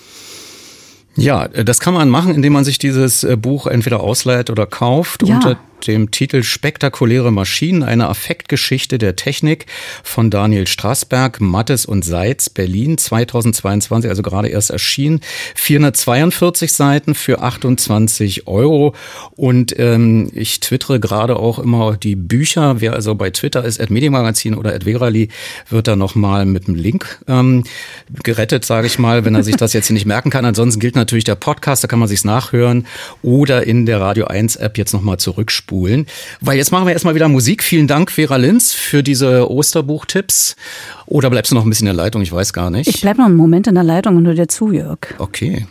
[1.15, 4.65] Ja, äh, das kann man machen, indem man sich dieses äh, Buch entweder ausleiht oder
[4.65, 5.23] kauft.
[5.23, 5.35] Ja.
[5.35, 5.57] Unter
[5.87, 9.65] dem Titel Spektakuläre Maschinen, eine Affektgeschichte der Technik
[10.03, 15.21] von Daniel Straßberg, Mattes und Seitz, Berlin, 2022, also gerade erst erschienen.
[15.55, 18.95] 442 Seiten für 28 Euro.
[19.35, 22.81] Und ähm, ich twittere gerade auch immer die Bücher.
[22.81, 25.29] Wer also bei Twitter ist, at Medienmagazin oder at Verali,
[25.69, 27.63] wird da nochmal mit einem Link ähm,
[28.23, 30.45] gerettet, sage ich mal, wenn er sich das jetzt hier nicht merken kann.
[30.45, 32.87] Ansonsten gilt natürlich der Podcast, da kann man sich's nachhören
[33.21, 36.05] oder in der Radio 1 App jetzt nochmal zurückspulen spulen.
[36.41, 37.63] Weil jetzt machen wir erstmal wieder Musik.
[37.63, 40.55] Vielen Dank, Vera Linz, für diese Osterbuchtipps.
[41.07, 42.21] Oder bleibst du noch ein bisschen in der Leitung?
[42.21, 42.87] Ich weiß gar nicht.
[42.87, 44.99] Ich bleib noch einen Moment in der Leitung und höre dir zu, Jörg.
[45.17, 45.65] Okay.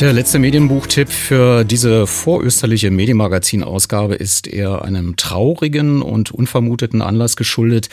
[0.00, 7.88] Der letzte Medienbuchtipp für diese vorösterliche Medienmagazin-Ausgabe ist eher einem traurigen und unvermuteten Anlass geschuldet.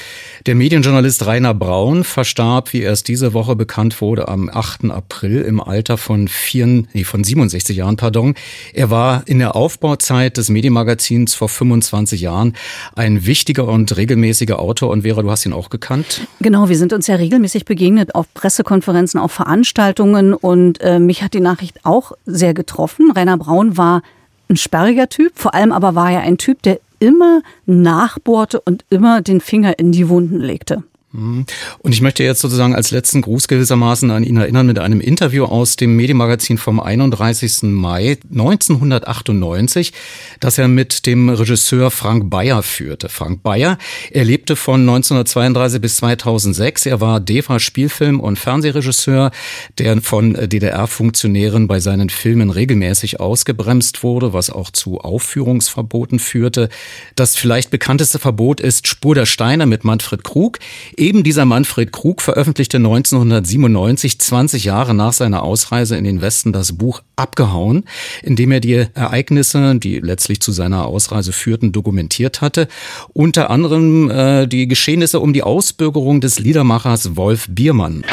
[0.45, 4.91] Der Medienjournalist Rainer Braun verstarb, wie erst diese Woche bekannt wurde, am 8.
[4.91, 7.97] April im Alter von, vier, nee, von 67 Jahren.
[7.97, 8.35] Pardon.
[8.75, 12.53] Er war in der Aufbauzeit des Medienmagazins vor 25 Jahren
[12.95, 14.91] ein wichtiger und regelmäßiger Autor.
[14.91, 16.27] Und Vera, du hast ihn auch gekannt?
[16.39, 21.33] Genau, wir sind uns ja regelmäßig begegnet auf Pressekonferenzen, auf Veranstaltungen und äh, mich hat
[21.33, 23.11] die Nachricht auch auch sehr getroffen.
[23.11, 24.01] Rainer Braun war
[24.49, 29.21] ein sperriger Typ, vor allem aber war er ein Typ, der immer nachbohrte und immer
[29.21, 30.83] den Finger in die Wunden legte.
[31.15, 31.45] Mhm.
[31.79, 35.45] Und ich möchte jetzt sozusagen als letzten Gruß gewissermaßen an ihn erinnern mit einem Interview
[35.45, 37.63] aus dem Medienmagazin vom 31.
[37.63, 39.93] Mai 1998,
[40.39, 43.09] das er mit dem Regisseur Frank Bayer führte.
[43.09, 43.77] Frank Bayer,
[44.11, 46.85] er lebte von 1932 bis 2006.
[46.85, 49.31] Er war DEFA Spielfilm- und Fernsehregisseur,
[49.77, 56.69] der von DDR-Funktionären bei seinen Filmen regelmäßig ausgebremst wurde, was auch zu Aufführungsverboten führte.
[57.15, 60.59] Das vielleicht bekannteste Verbot ist Spur der Steine mit Manfred Krug.
[61.05, 66.79] Eben dieser Manfred Krug veröffentlichte 1997, 20 Jahre nach seiner Ausreise in den Westen, das
[66.79, 67.83] Buch Abgehauen,
[68.23, 72.67] in dem er die Ereignisse, die letztlich zu seiner Ausreise führten, dokumentiert hatte.
[73.13, 78.03] Unter anderem äh, die Geschehnisse um die Ausbürgerung des Liedermachers Wolf Biermann.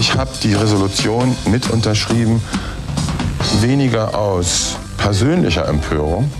[0.00, 2.40] Ich habe die Resolution mit unterschrieben,
[3.60, 6.30] weniger aus persönlicher Empörung,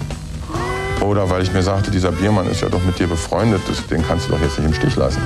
[1.04, 4.28] oder weil ich mir sagte, dieser Biermann ist ja doch mit dir befreundet, den kannst
[4.28, 5.22] du doch jetzt nicht im Stich lassen.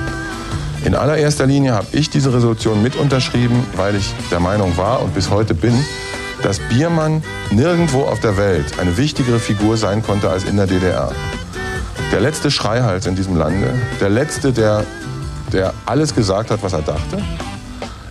[0.85, 5.13] In allererster Linie habe ich diese Resolution mit unterschrieben, weil ich der Meinung war und
[5.13, 5.73] bis heute bin,
[6.41, 11.11] dass Biermann nirgendwo auf der Welt eine wichtigere Figur sein konnte als in der DDR.
[12.11, 14.85] Der letzte Schreihals in diesem Lande, der letzte, der,
[15.51, 17.21] der alles gesagt hat, was er dachte.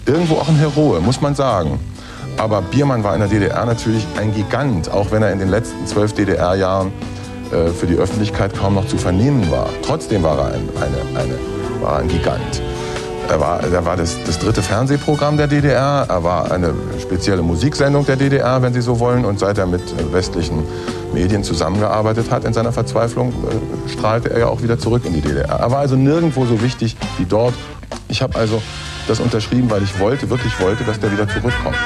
[0.04, 1.80] Irgendwo auch ein Heroe, muss man sagen.
[2.36, 5.86] Aber Biermann war in der DDR natürlich ein Gigant, auch wenn er in den letzten
[5.86, 6.92] zwölf DDR-Jahren
[7.52, 9.68] äh, für die Öffentlichkeit kaum noch zu vernehmen war.
[9.82, 11.38] Trotzdem war er ein, eine, eine,
[11.80, 12.62] war ein Gigant.
[13.28, 18.06] Er war, er war das, das, dritte Fernsehprogramm der DDR, er war eine spezielle Musiksendung
[18.06, 19.26] der DDR, wenn Sie so wollen.
[19.26, 19.82] Und seit er mit
[20.12, 20.62] westlichen
[21.12, 25.20] Medien zusammengearbeitet hat in seiner Verzweiflung, äh, strahlte er ja auch wieder zurück in die
[25.20, 25.58] DDR.
[25.58, 27.54] Er war also nirgendwo so wichtig wie dort.
[28.08, 28.62] Ich habe also
[29.06, 31.76] das unterschrieben, weil ich wollte, wirklich wollte, dass der wieder zurückkommt.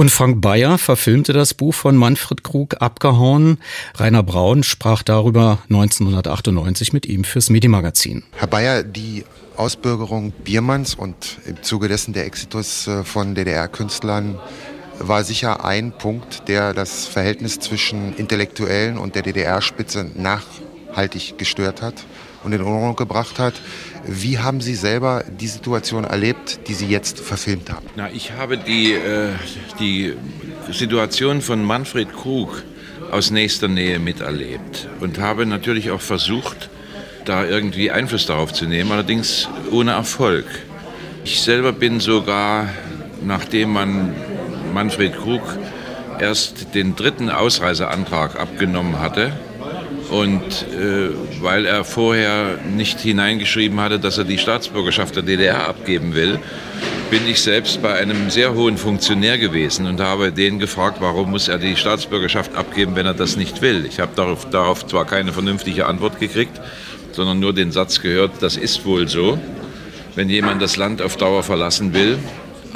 [0.00, 3.58] Und Frank Bayer verfilmte das Buch von Manfred Krug Abgehauen.
[3.96, 8.22] Rainer Braun sprach darüber 1998 mit ihm fürs Medienmagazin.
[8.34, 9.26] Herr Bayer, die
[9.58, 14.38] Ausbürgerung Biermanns und im Zuge dessen der Exitus äh, von DDR-Künstlern
[15.00, 22.06] war sicher ein Punkt, der das Verhältnis zwischen Intellektuellen und der DDR-Spitze nachhaltig gestört hat
[22.42, 23.52] und in Ordnung gebracht hat.
[24.06, 27.86] Wie haben Sie selber die Situation erlebt, die Sie jetzt verfilmt haben?
[27.96, 29.30] Na, ich habe die, äh,
[29.78, 30.14] die
[30.70, 32.62] Situation von Manfred Krug
[33.10, 36.70] aus nächster Nähe miterlebt und habe natürlich auch versucht,
[37.24, 40.46] da irgendwie Einfluss darauf zu nehmen, allerdings ohne Erfolg.
[41.24, 42.68] Ich selber bin sogar,
[43.22, 44.14] nachdem man
[44.72, 45.42] Manfred Krug
[46.18, 49.32] erst den dritten Ausreiseantrag abgenommen hatte,
[50.10, 56.14] und äh, weil er vorher nicht hineingeschrieben hatte, dass er die Staatsbürgerschaft der DDR abgeben
[56.14, 56.40] will,
[57.10, 61.48] bin ich selbst bei einem sehr hohen Funktionär gewesen und habe den gefragt, warum muss
[61.48, 63.86] er die Staatsbürgerschaft abgeben, wenn er das nicht will.
[63.86, 66.60] Ich habe darauf, darauf zwar keine vernünftige Antwort gekriegt,
[67.12, 69.38] sondern nur den Satz gehört, das ist wohl so.
[70.14, 72.18] Wenn jemand das Land auf Dauer verlassen will,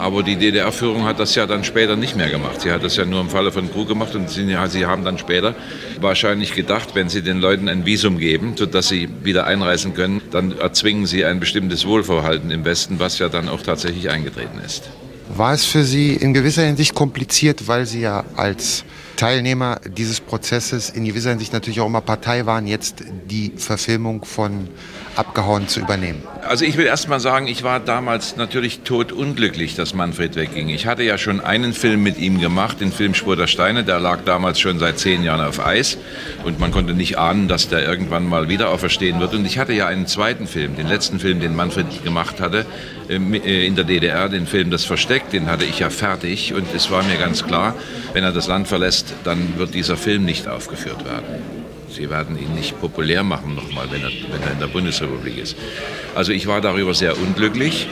[0.04, 2.60] aber die DDR-Führung hat das ja dann später nicht mehr gemacht.
[2.60, 5.16] Sie hat das ja nur im Falle von Krug gemacht und sie, sie, haben dann
[5.16, 5.54] später
[5.98, 10.58] wahrscheinlich gedacht, wenn sie den Leuten ein Visum geben, sodass sie wieder einreisen können, dann
[10.58, 14.90] erzwingen sie ein bestimmtes Wohlverhalten im Westen, was ja dann auch tatsächlich eingetreten ist.
[15.34, 18.84] War es für Sie in gewisser Hinsicht kompliziert, weil Sie ja als
[19.16, 24.68] Teilnehmer dieses Prozesses in gewisser Hinsicht natürlich auch immer Partei waren, jetzt die Verfilmung von
[25.16, 26.22] abgehauen zu übernehmen?
[26.46, 30.68] Also ich will erst mal sagen, ich war damals natürlich totunglücklich, dass Manfred wegging.
[30.68, 34.00] Ich hatte ja schon einen Film mit ihm gemacht, den Film Spur der Steine, der
[34.00, 35.96] lag damals schon seit zehn Jahren auf Eis
[36.44, 39.34] und man konnte nicht ahnen, dass der irgendwann mal wieder auferstehen wird.
[39.34, 42.66] Und ich hatte ja einen zweiten Film, den letzten Film, den Manfred gemacht hatte,
[43.08, 46.66] äh, äh, in der DDR, den Film Das Versteck, den hatte ich ja fertig und
[46.74, 47.74] es war mir ganz klar,
[48.12, 51.42] wenn er das Land verlässt, dann wird dieser Film nicht aufgeführt werden.
[51.90, 55.56] Sie werden ihn nicht populär machen nochmal, wenn er, wenn er in der Bundesrepublik ist.
[56.14, 57.86] Also ich war darüber sehr unglücklich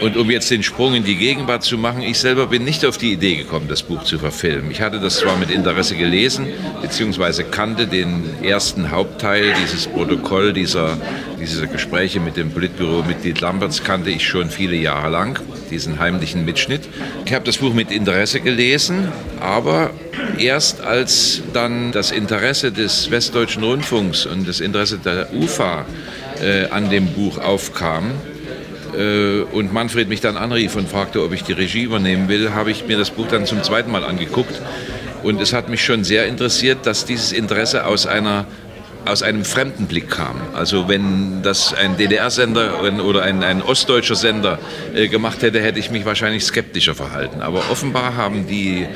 [0.00, 2.98] Und um jetzt den Sprung in die Gegenwart zu machen, ich selber bin nicht auf
[2.98, 4.70] die Idee gekommen, das Buch zu verfilmen.
[4.70, 6.48] Ich hatte das zwar mit Interesse gelesen,
[6.82, 10.98] beziehungsweise kannte den ersten Hauptteil, dieses Protokoll dieser,
[11.40, 15.40] dieser Gespräche mit dem Politbüro-Mitglied Lamberts kannte ich schon viele Jahre lang,
[15.76, 16.88] diesen heimlichen Mitschnitt.
[17.26, 19.08] Ich habe das Buch mit Interesse gelesen,
[19.40, 19.90] aber
[20.38, 25.84] erst als dann das Interesse des Westdeutschen Rundfunks und das Interesse der UFA
[26.42, 28.12] äh, an dem Buch aufkam,
[28.96, 32.70] äh, und Manfred mich dann anrief und fragte, ob ich die Regie übernehmen will, habe
[32.70, 34.60] ich mir das Buch dann zum zweiten Mal angeguckt.
[35.22, 38.46] Und es hat mich schon sehr interessiert, dass dieses Interesse aus einer
[39.06, 40.40] aus einem fremden Blick kam.
[40.54, 44.58] Also wenn das ein DDR-Sender oder ein, ein, ostdeutscher Sender
[44.94, 47.40] äh, gemacht hätte, hätte ich mich wahrscheinlich skeptischer verhalten.
[47.40, 48.86] Aber offenbar haben die,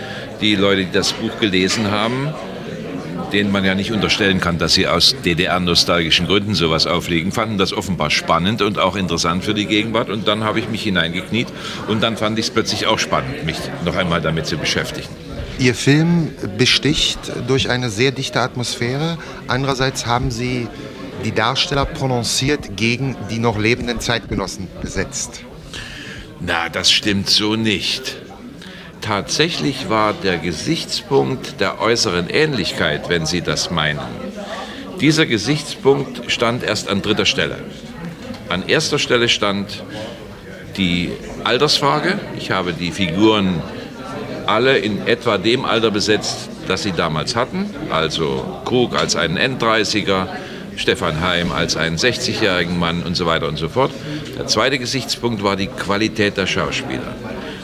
[0.40, 2.32] die Leute, die das Buch gelesen haben,
[3.32, 7.72] denen man ja nicht unterstellen kann, dass sie aus DDR-nostalgischen Gründen sowas auflegen, fanden das
[7.72, 10.10] offenbar spannend und auch interessant für die Gegenwart.
[10.10, 11.48] Und dann habe ich mich hineingekniet
[11.88, 15.08] und dann fand ich es plötzlich auch spannend, mich noch einmal damit zu beschäftigen.
[15.58, 19.18] Ihr Film besticht durch eine sehr dichte Atmosphäre.
[19.46, 20.68] Andererseits haben Sie
[21.24, 25.42] die Darsteller prononciert gegen die noch lebenden Zeitgenossen besetzt.
[26.40, 28.16] Na, das stimmt so nicht.
[29.00, 34.00] Tatsächlich war der Gesichtspunkt der äußeren Ähnlichkeit, wenn Sie das meinen.
[35.00, 37.58] Dieser Gesichtspunkt stand erst an dritter Stelle.
[38.48, 39.82] An erster Stelle stand
[40.76, 41.12] die
[41.44, 42.18] Altersfrage.
[42.36, 43.62] Ich habe die Figuren
[44.50, 47.70] alle in etwa dem Alter besetzt, das sie damals hatten.
[47.90, 50.26] Also Krug als einen N30er,
[50.76, 53.92] Stefan Heim als einen 60-jährigen Mann und so weiter und so fort.
[54.36, 57.14] Der zweite Gesichtspunkt war die Qualität der Schauspieler.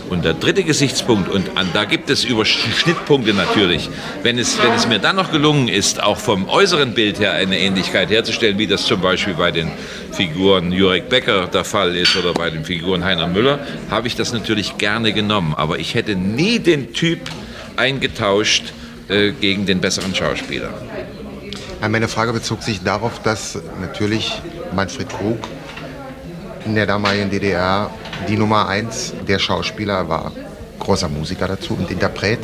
[0.08, 3.90] Und der dritte Gesichtspunkt, und da gibt es Überschnittpunkte natürlich,
[4.22, 7.58] wenn es, wenn es mir dann noch gelungen ist, auch vom äußeren Bild her eine
[7.58, 9.70] Ähnlichkeit herzustellen, wie das zum Beispiel bei den
[10.12, 13.58] Figuren Jurek Becker der Fall ist oder bei den Figuren Heiner Müller,
[13.90, 15.54] habe ich das natürlich gerne genommen.
[15.56, 17.20] Aber ich hätte nie den Typ
[17.76, 18.72] eingetauscht
[19.08, 20.72] äh, gegen den besseren Schauspieler.
[21.88, 24.40] Meine Frage bezog sich darauf, dass natürlich
[24.74, 25.38] Manfred Krug
[26.64, 27.90] in der damaligen DDR
[28.28, 30.32] die Nummer eins der Schauspieler war.
[30.78, 32.40] Großer Musiker dazu und Interpret.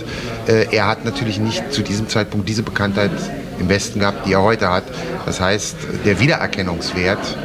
[0.46, 3.10] Äh, er hat natürlich nicht zu diesem Zeitpunkt diese Bekanntheit
[3.58, 4.84] im Westen gehabt, die er heute hat.
[5.26, 7.36] Das heißt, der Wiedererkennungswert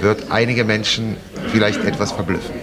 [0.00, 1.16] wird einige Menschen
[1.52, 2.54] vielleicht etwas verblüffen.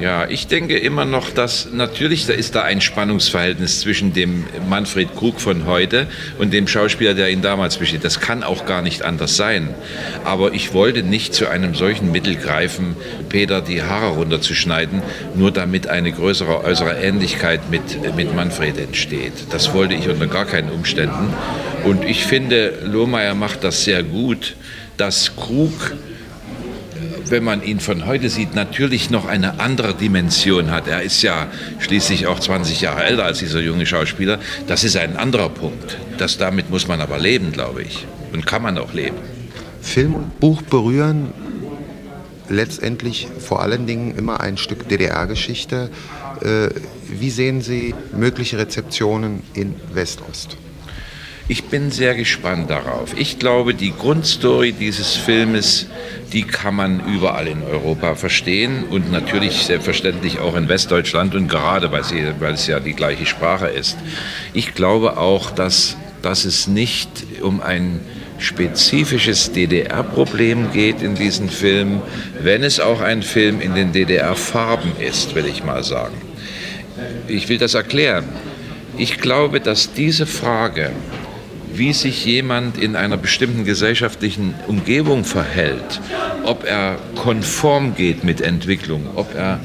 [0.00, 5.14] Ja, ich denke immer noch, dass natürlich da ist da ein Spannungsverhältnis zwischen dem Manfred
[5.16, 6.06] Krug von heute
[6.38, 8.04] und dem Schauspieler, der ihn damals besteht.
[8.04, 9.74] Das kann auch gar nicht anders sein.
[10.24, 12.96] Aber ich wollte nicht zu einem solchen Mittel greifen,
[13.28, 15.02] Peter die Haare runterzuschneiden,
[15.34, 19.32] nur damit eine größere äußere Ähnlichkeit mit, mit Manfred entsteht.
[19.50, 21.34] Das wollte ich unter gar keinen Umständen.
[21.84, 24.54] Und ich finde, Lohmeier macht das sehr gut,
[24.96, 25.72] dass Krug
[27.30, 30.88] wenn man ihn von heute sieht, natürlich noch eine andere Dimension hat.
[30.88, 31.48] Er ist ja
[31.78, 34.38] schließlich auch 20 Jahre älter als dieser junge Schauspieler.
[34.66, 35.98] Das ist ein anderer Punkt.
[36.18, 38.06] Das, damit muss man aber leben, glaube ich.
[38.32, 39.16] Und kann man auch leben.
[39.80, 41.32] Film und Buch berühren
[42.48, 45.90] letztendlich vor allen Dingen immer ein Stück DDR-Geschichte.
[46.40, 46.68] Äh,
[47.08, 50.56] wie sehen Sie mögliche Rezeptionen in West-Ost?
[51.50, 53.14] Ich bin sehr gespannt darauf.
[53.16, 55.86] Ich glaube, die Grundstory dieses Filmes,
[56.34, 61.90] die kann man überall in Europa verstehen und natürlich selbstverständlich auch in Westdeutschland und gerade
[61.90, 63.96] weil, sie, weil es ja die gleiche Sprache ist.
[64.52, 67.08] Ich glaube auch, dass, dass es nicht
[67.40, 68.00] um ein
[68.38, 72.02] spezifisches DDR-Problem geht in diesem Film,
[72.42, 76.14] wenn es auch ein Film in den DDR-Farben ist, will ich mal sagen.
[77.26, 78.26] Ich will das erklären.
[78.98, 80.90] Ich glaube, dass diese Frage,
[81.78, 86.00] wie sich jemand in einer bestimmten gesellschaftlichen Umgebung verhält,
[86.44, 89.60] ob er konform geht mit Entwicklung, ob er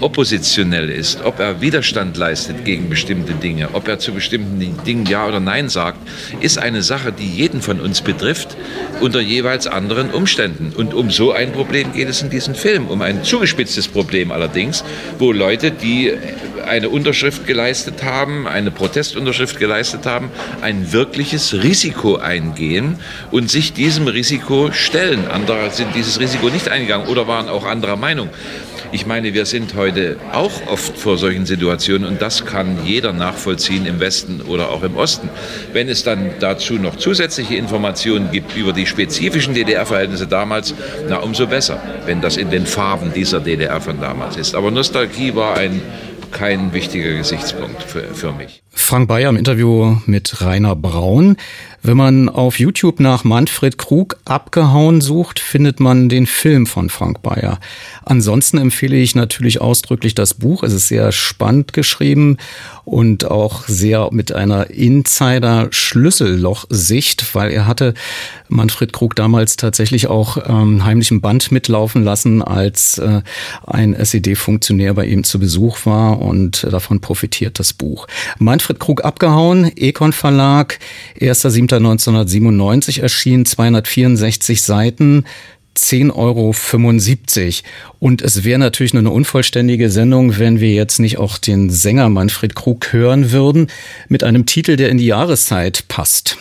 [0.00, 5.26] oppositionell ist, ob er Widerstand leistet gegen bestimmte Dinge, ob er zu bestimmten Dingen Ja
[5.26, 5.98] oder Nein sagt,
[6.40, 8.56] ist eine Sache, die jeden von uns betrifft,
[9.00, 10.72] unter jeweils anderen Umständen.
[10.76, 14.84] Und um so ein Problem geht es in diesem Film, um ein zugespitztes Problem allerdings,
[15.18, 16.12] wo Leute, die
[16.66, 20.30] eine Unterschrift geleistet haben, eine Protestunterschrift geleistet haben,
[20.60, 22.98] ein wirkliches Risiko eingehen
[23.30, 25.26] und sich diesem Risiko stellen.
[25.28, 28.28] Andere sind dieses Risiko nicht eingegangen oder waren auch anderer Meinung.
[28.90, 33.84] Ich meine, wir sind heute auch oft vor solchen Situationen und das kann jeder nachvollziehen
[33.84, 35.28] im Westen oder auch im Osten.
[35.74, 40.74] Wenn es dann dazu noch zusätzliche Informationen gibt über die spezifischen DDR-Verhältnisse damals,
[41.06, 44.54] na umso besser, wenn das in den Farben dieser DDR von damals ist.
[44.54, 45.82] Aber Nostalgie war ein
[46.30, 48.62] kein wichtiger Gesichtspunkt für, für mich.
[48.70, 51.36] Frank Bayer im Interview mit Rainer Braun.
[51.82, 57.22] Wenn man auf YouTube nach Manfred Krug abgehauen sucht, findet man den Film von Frank
[57.22, 57.60] Bayer.
[58.04, 60.64] Ansonsten empfehle ich natürlich ausdrücklich das Buch.
[60.64, 62.38] Es ist sehr spannend geschrieben
[62.84, 67.94] und auch sehr mit einer Insider-Schlüsselloch-Sicht, weil er hatte
[68.48, 73.22] Manfred Krug damals tatsächlich auch ähm, heimlichen Band mitlaufen lassen, als äh,
[73.66, 78.06] ein SED-Funktionär bei ihm zu Besuch war und davon profitiert das Buch.
[78.38, 80.78] Manfred Krug abgehauen, Econ Verlag,
[81.76, 85.24] 1.7.1997 erschienen, 264 Seiten,
[85.76, 86.54] 10,75 Euro.
[88.00, 92.08] Und es wäre natürlich nur eine unvollständige Sendung, wenn wir jetzt nicht auch den Sänger
[92.08, 93.68] Manfred Krug hören würden,
[94.08, 96.36] mit einem Titel, der in die Jahreszeit passt.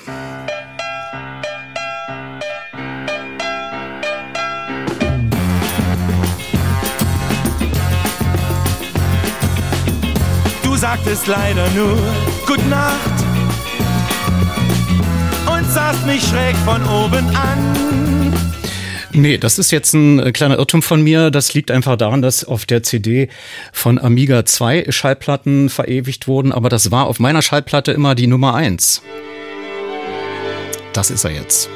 [10.63, 11.97] Du sagtest leider nur
[12.45, 13.16] Gute Nacht
[15.77, 18.33] sahst mich schräg von oben an.
[19.11, 21.29] Nee, das ist jetzt ein äh, kleiner Irrtum von mir.
[21.29, 23.29] Das liegt einfach daran, dass auf der CD
[23.71, 28.55] von Amiga 2 Schallplatten verewigt wurden, aber das war auf meiner Schallplatte immer die Nummer
[28.55, 29.03] 1.
[30.93, 31.69] Das ist er jetzt.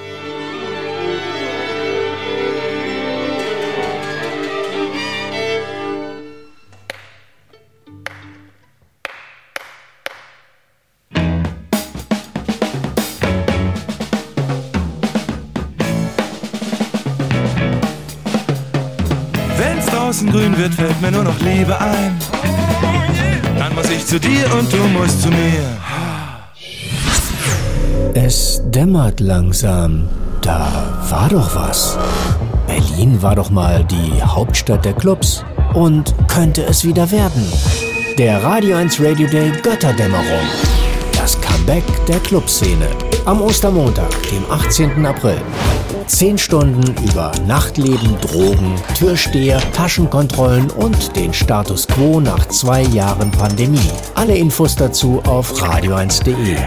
[20.78, 22.17] Wird, fällt mir nur noch Liebe ein.
[23.57, 25.78] Dann muss ich zu dir und du musst zu mir.
[28.13, 30.07] Es dämmert langsam.
[30.41, 30.72] Da
[31.09, 31.97] war doch was.
[32.67, 35.43] Berlin war doch mal die Hauptstadt der Clubs.
[35.74, 37.45] Und könnte es wieder werden.
[38.17, 40.26] Der Radio 1 Radio Day Götterdämmerung.
[41.13, 42.88] Das Comeback der Clubszene.
[43.26, 45.05] Am Ostermontag, dem 18.
[45.05, 45.38] April.
[46.12, 53.80] Zehn Stunden über Nachtleben, Drogen, Türsteher, Taschenkontrollen und den Status quo nach zwei Jahren Pandemie.
[54.14, 56.57] Alle Infos dazu auf radio1.de.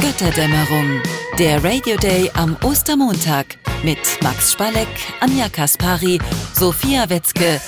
[0.00, 1.00] Götterdämmerung.
[1.38, 3.46] Der Radio Day am Ostermontag
[3.84, 4.88] mit Max Spalek,
[5.20, 6.18] Anja Kaspari,
[6.52, 7.60] Sophia Wetzke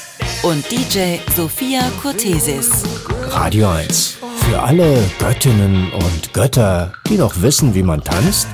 [0.43, 2.83] und DJ Sophia Cortesis.
[3.31, 4.19] Radio 1.
[4.49, 8.47] Für alle Göttinnen und Götter, die noch wissen, wie man tanzt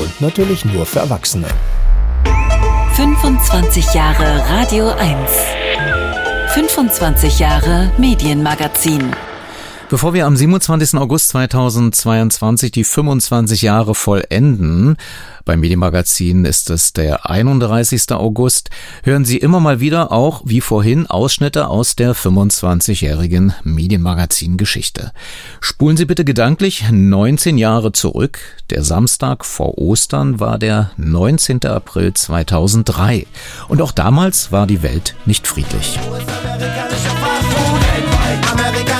[0.00, 1.46] und natürlich nur für Erwachsene.
[2.94, 5.16] 25 Jahre Radio 1.
[6.54, 9.10] 25 Jahre Medienmagazin.
[9.90, 10.98] Bevor wir am 27.
[10.98, 14.96] August 2022 die 25 Jahre vollenden,
[15.44, 18.12] beim Medienmagazin ist es der 31.
[18.12, 18.70] August,
[19.02, 25.12] hören Sie immer mal wieder auch, wie vorhin, Ausschnitte aus der 25-jährigen Medienmagazin-Geschichte.
[25.60, 28.38] Spulen Sie bitte gedanklich 19 Jahre zurück.
[28.70, 31.66] Der Samstag vor Ostern war der 19.
[31.66, 33.26] April 2003.
[33.68, 35.98] Und auch damals war die Welt nicht friedlich.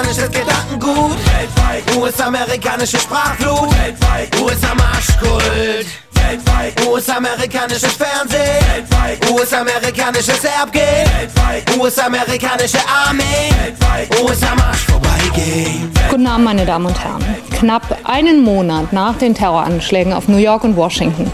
[0.04, 1.16] Amerikanisches Gedankengut,
[1.96, 3.70] US-amerikanische Sprachflut,
[4.40, 5.86] US-Marschkult.
[6.86, 8.86] US-amerikanisches Fernsehen,
[9.30, 11.08] US-amerikanisches Erbgehen,
[11.78, 13.50] US-amerikanische Armee,
[14.22, 15.23] USA-Marsch vorbeigehen.
[16.10, 17.24] Guten Abend, meine Damen und Herren.
[17.50, 21.30] Knapp einen Monat nach den Terroranschlägen auf New York und Washington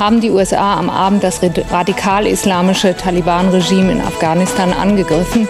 [0.00, 1.40] haben die USA am Abend das
[1.70, 5.48] radikal-islamische Taliban-Regime in Afghanistan angegriffen,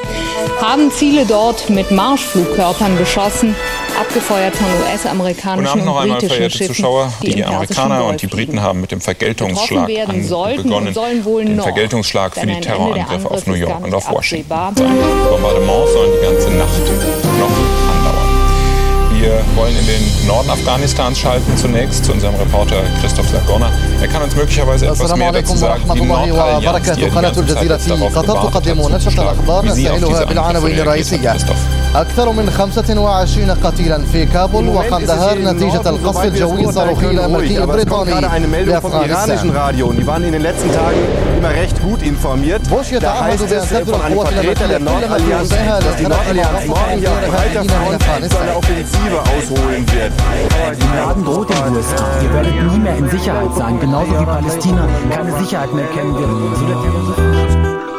[0.60, 3.54] haben Ziele dort mit Marschflugkörpern beschossen
[4.00, 6.74] abgefeuert von US-amerikanischen und, und britischen Schiffen.
[6.74, 12.46] Zuschauer, die, die Amerikaner und die Briten haben mit dem Vergeltungsschlag begonnen, den Vergeltungsschlag für
[12.46, 14.48] die Terrorangriffe auf New York und auf Washington.
[14.48, 16.80] Bombardements sollen die ganze Nacht
[17.38, 17.91] noch
[19.21, 23.69] wir wollen in den Norden Afghanistans schalten zunächst zu unserem Reporter Christoph Sagorna.
[24.01, 25.81] Er kann uns möglicherweise etwas mehr dazu sagen.
[25.93, 29.39] Die Nordallianz, die ja die ganze Zeit darauf gewartet hat, zuzuschlagen.
[29.63, 31.45] Wie Sie auf diese Angriffe reagiert,
[31.95, 38.11] أكثر من 25 قتيلا في كابول وقندهار نتيجة القصف الجوي الصاروخي الأمريكي البريطاني
[39.07, 40.97] iranischen Radio und die waren in den letzten Tagen
[41.37, 42.61] immer recht gut informiert.
[43.01, 48.31] Da heißt es von einem Vertreter der Nordallianz, dass die Nordallianz morgen ja breiter Front
[48.31, 48.55] zu einer
[49.12, 50.12] Offensive ausholen wird.
[50.76, 51.94] Die Laden droht den Wurst.
[52.22, 57.91] Ihr werdet nie mehr in Sicherheit sein, genauso wie Palästina keine Sicherheit mehr kennen wird.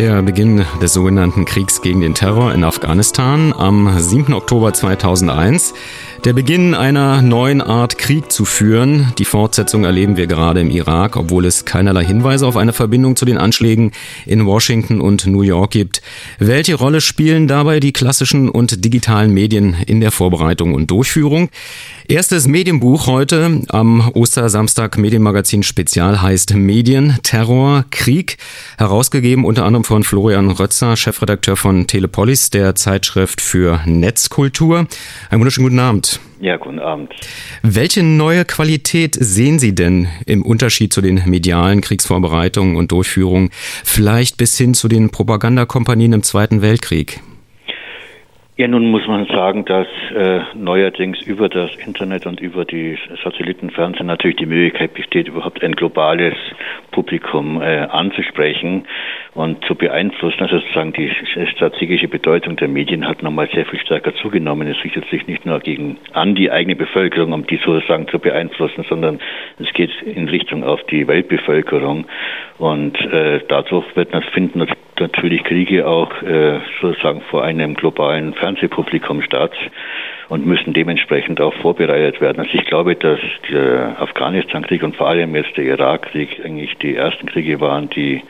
[0.00, 4.32] Der Beginn des sogenannten Kriegs gegen den Terror in Afghanistan am 7.
[4.32, 5.74] Oktober 2001.
[6.24, 9.12] Der Beginn einer neuen Art Krieg zu führen.
[9.18, 13.26] Die Fortsetzung erleben wir gerade im Irak, obwohl es keinerlei Hinweise auf eine Verbindung zu
[13.26, 13.92] den Anschlägen
[14.24, 16.00] in Washington und New York gibt.
[16.38, 21.50] Welche Rolle spielen dabei die klassischen und digitalen Medien in der Vorbereitung und Durchführung?
[22.10, 28.36] Erstes Medienbuch heute am Ostersamstag Medienmagazin Spezial heißt Medien, Terror, Krieg.
[28.78, 34.88] Herausgegeben unter anderem von Florian Rötzer, Chefredakteur von Telepolis, der Zeitschrift für Netzkultur.
[35.30, 36.18] Einen wunderschönen guten Abend.
[36.40, 37.14] Ja, guten Abend.
[37.62, 43.50] Welche neue Qualität sehen Sie denn im Unterschied zu den medialen Kriegsvorbereitungen und Durchführungen,
[43.84, 47.20] vielleicht bis hin zu den Propagandakompanien im Zweiten Weltkrieg?
[48.60, 54.04] Ja, nun muss man sagen, dass äh, neuerdings über das Internet und über die Satellitenfernsehen
[54.04, 56.34] natürlich die Möglichkeit besteht, überhaupt ein globales
[56.90, 58.84] Publikum äh, anzusprechen
[59.32, 60.42] und zu beeinflussen.
[60.42, 61.10] Also sozusagen die
[61.54, 64.68] strategische Bedeutung der Medien hat nochmal sehr viel stärker zugenommen.
[64.68, 68.84] Es richtet sich nicht nur gegen an die eigene Bevölkerung, um die sozusagen zu beeinflussen,
[68.90, 69.20] sondern
[69.58, 72.04] es geht in Richtung auf die Weltbevölkerung.
[72.58, 74.66] Und äh, dadurch wird, finden
[75.00, 79.52] natürlich Kriege auch äh, sozusagen vor einem globalen Fernsehpublikum statt
[80.28, 82.38] und müssen dementsprechend auch vorbereitet werden.
[82.38, 83.18] Also ich glaube, dass
[83.50, 88.22] der Afghanistan-Krieg und vor allem jetzt der Irak-Krieg eigentlich die ersten Kriege waren, die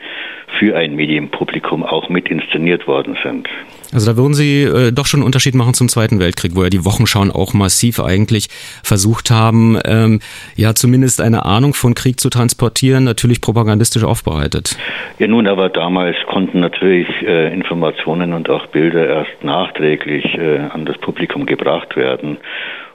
[0.59, 3.47] für ein Medienpublikum auch mit inszeniert worden sind.
[3.93, 6.69] Also da würden Sie äh, doch schon einen Unterschied machen zum Zweiten Weltkrieg, wo ja
[6.69, 8.47] die Wochenschauen auch massiv eigentlich
[8.83, 10.19] versucht haben, ähm,
[10.55, 14.77] ja zumindest eine Ahnung von Krieg zu transportieren, natürlich propagandistisch aufbereitet.
[15.19, 20.85] Ja nun, aber damals konnten natürlich äh, Informationen und auch Bilder erst nachträglich äh, an
[20.85, 22.37] das Publikum gebracht werden.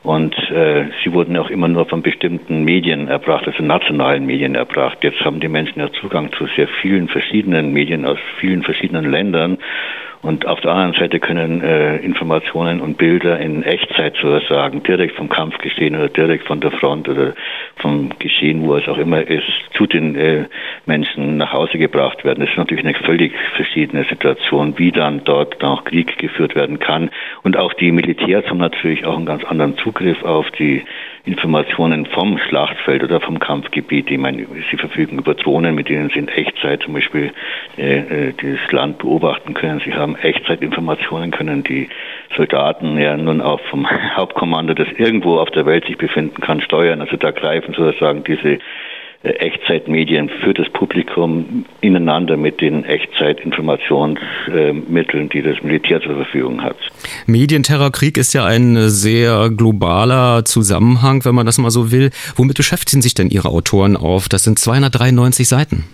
[0.07, 4.99] Und äh, sie wurden auch immer nur von bestimmten Medien erbracht, also nationalen Medien erbracht.
[5.03, 9.59] Jetzt haben die Menschen ja Zugang zu sehr vielen verschiedenen Medien aus vielen verschiedenen Ländern.
[10.27, 15.29] Und auf der anderen Seite können äh, Informationen und Bilder in Echtzeit sozusagen direkt vom
[15.29, 17.35] Kampfgeschehen oder direkt von der Front oder
[17.77, 20.47] vom Geschehen, wo es auch immer ist, zu den äh,
[20.85, 22.41] Menschen nach Hause gebracht werden.
[22.41, 27.11] Das ist natürlich eine völlig verschiedene Situation, wie dann dort noch Krieg geführt werden kann.
[27.45, 30.83] Und auch die Militärs haben natürlich auch einen ganz anderen Zugriff auf die
[31.27, 34.09] Informationen vom Schlachtfeld oder vom Kampfgebiet.
[34.11, 37.33] Ich meine, sie verfügen über Drohnen, mit denen sie in Echtzeit zum Beispiel
[37.77, 39.83] äh, äh das Land beobachten können.
[39.85, 41.89] Sie haben Echtzeitinformationen, können die
[42.37, 47.01] Soldaten ja nun auch vom Hauptkommando, das irgendwo auf der Welt sich befinden kann, steuern.
[47.01, 48.59] Also da greifen sozusagen diese
[49.23, 56.77] Echtzeitmedien für das Publikum ineinander mit den Echtzeitinformationsmitteln, die das Militär zur Verfügung hat.
[57.27, 62.11] Medienterrorkrieg ist ja ein sehr globaler Zusammenhang, wenn man das mal so will.
[62.37, 64.29] Womit beschäftigen sich denn Ihre Autoren auf?
[64.29, 65.85] Das sind 293 Seiten.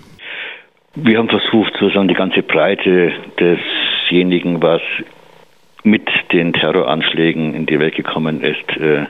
[0.94, 4.82] Wir haben versucht, sozusagen die ganze Breite desjenigen, was
[5.84, 9.06] mit den Terroranschlägen in die Welt gekommen ist, äh,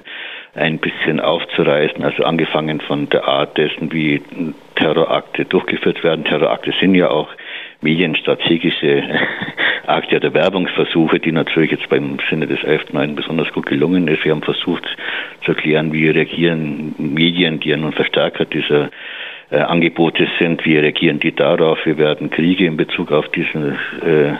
[0.54, 2.04] ein bisschen aufzureißen.
[2.04, 4.22] Also angefangen von der Art dessen, wie
[4.76, 6.24] Terrorakte durchgeführt werden.
[6.24, 7.28] Terrorakte sind ja auch
[7.80, 9.02] medienstrategische
[9.86, 13.14] Akte der Werbungsversuche, die natürlich jetzt beim Sinne des 11.9.
[13.14, 14.24] besonders gut gelungen ist.
[14.24, 14.84] Wir haben versucht
[15.44, 18.90] zu erklären, wie reagieren Medien, die ja nun Verstärker dieser
[19.50, 24.34] äh, Angebote sind, wie reagieren die darauf, wie werden Kriege in Bezug auf diese äh,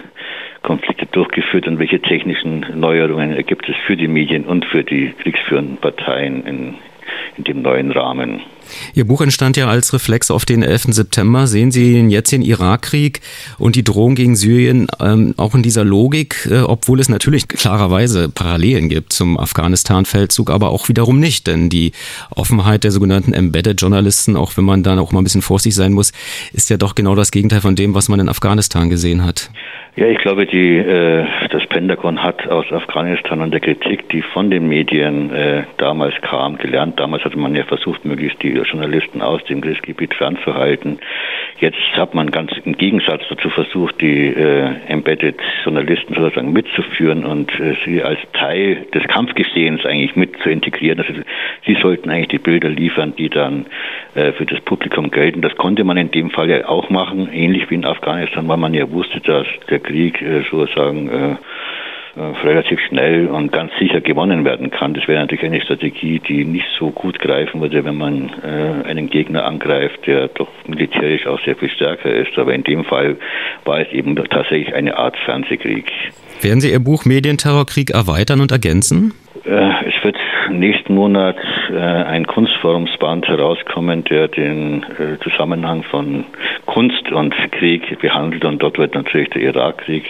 [0.73, 5.77] Konflikte durchgeführt und welche technischen Neuerungen ergibt es für die Medien und für die kriegsführenden
[5.77, 6.75] Parteien in,
[7.37, 8.41] in dem neuen Rahmen.
[8.95, 10.95] Ihr Buch entstand ja als Reflex auf den 11.
[10.95, 11.47] September.
[11.47, 13.21] Sehen Sie den Irakkrieg
[13.59, 18.31] und die Drohung gegen Syrien ähm, auch in dieser Logik, äh, obwohl es natürlich klarerweise
[18.31, 21.93] Parallelen gibt zum Afghanistan-Feldzug, aber auch wiederum nicht, denn die
[22.31, 26.13] Offenheit der sogenannten Embedded-Journalisten, auch wenn man dann auch mal ein bisschen vorsichtig sein muss,
[26.55, 29.51] ist ja doch genau das Gegenteil von dem, was man in Afghanistan gesehen hat.
[29.95, 34.51] Ja, ich glaube, die, äh, das Pentagon hat aus Afghanistan und der Kritik, die von
[34.51, 36.99] den Medien äh, damals kam, gelernt.
[36.99, 40.99] Damals hatte man ja versucht, möglichst die Journalisten aus dem Kriegsgebiet fernzuhalten.
[41.59, 47.53] Jetzt hat man ganz im Gegensatz dazu versucht, die äh, Embedded Journalisten sozusagen mitzuführen und
[47.61, 51.01] äh, sie als Teil des Kampfgeschehens eigentlich mit zu integrieren.
[51.01, 51.13] Also
[51.67, 53.67] sie sollten eigentlich die Bilder liefern, die dann
[54.15, 55.43] äh, für das Publikum gelten.
[55.43, 58.73] Das konnte man in dem Fall ja auch machen, ähnlich wie in Afghanistan, weil man
[58.73, 61.37] ja wusste, dass der Krieg äh, sozusagen äh,
[62.15, 64.95] äh, relativ schnell und ganz sicher gewonnen werden kann.
[64.95, 68.31] Das wäre natürlich eine Strategie, die nicht so gut greifen würde, wenn man
[68.85, 72.37] einen Gegner angreift, der doch militärisch auch sehr viel stärker ist.
[72.37, 73.17] Aber in dem Fall
[73.65, 75.91] war es eben tatsächlich eine Art Fernsehkrieg.
[76.43, 79.15] Werden Sie Ihr Buch Medienterrorkrieg erweitern und ergänzen?
[79.45, 80.17] Äh, es wird
[80.51, 81.37] nächsten Monat
[81.71, 86.25] äh, ein Kunstforumsband herauskommen, der den äh, Zusammenhang von
[86.67, 88.45] Kunst und Krieg behandelt.
[88.45, 90.05] Und dort wird natürlich der Irakkrieg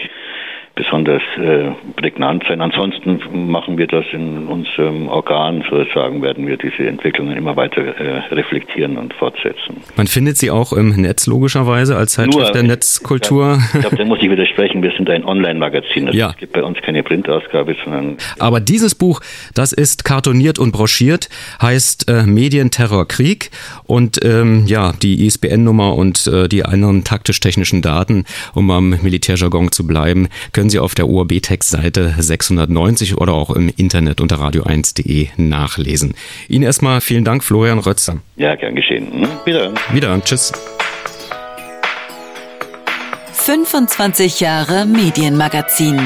[0.74, 2.60] besonders äh, prägnant sein.
[2.60, 3.20] Ansonsten
[3.50, 8.96] machen wir das in unserem Organ, sozusagen, werden wir diese Entwicklungen immer weiter äh, reflektieren
[8.96, 9.82] und fortsetzen.
[9.96, 13.58] Man findet sie auch im Netz logischerweise als Zeitschrift Nur, der Netzkultur.
[13.74, 14.82] Ich glaube, da muss ich widersprechen.
[14.82, 16.06] Wir sind ein Online-Magazin.
[16.06, 16.30] Also ja.
[16.30, 18.16] Es gibt bei uns keine Printausgabe, sondern.
[18.38, 19.20] Aber dieses Buch,
[19.54, 21.28] das ist kartoniert und broschiert,
[21.60, 23.50] heißt äh, Medienterror Krieg
[23.84, 29.86] und ähm, ja, die ISBN-Nummer und äh, die anderen taktisch-technischen Daten, um am Militärjargon zu
[29.86, 36.14] bleiben, können Sie auf der ORB-Text-Seite 690 oder auch im Internet unter radio1.de nachlesen.
[36.48, 38.18] Ihnen erstmal vielen Dank, Florian Rötzer.
[38.36, 39.12] Ja, gern geschehen.
[39.12, 39.28] Hm?
[39.44, 39.72] Wieder.
[39.92, 40.20] Wieder.
[40.24, 40.52] Tschüss.
[43.32, 45.98] 25 Jahre Medienmagazin.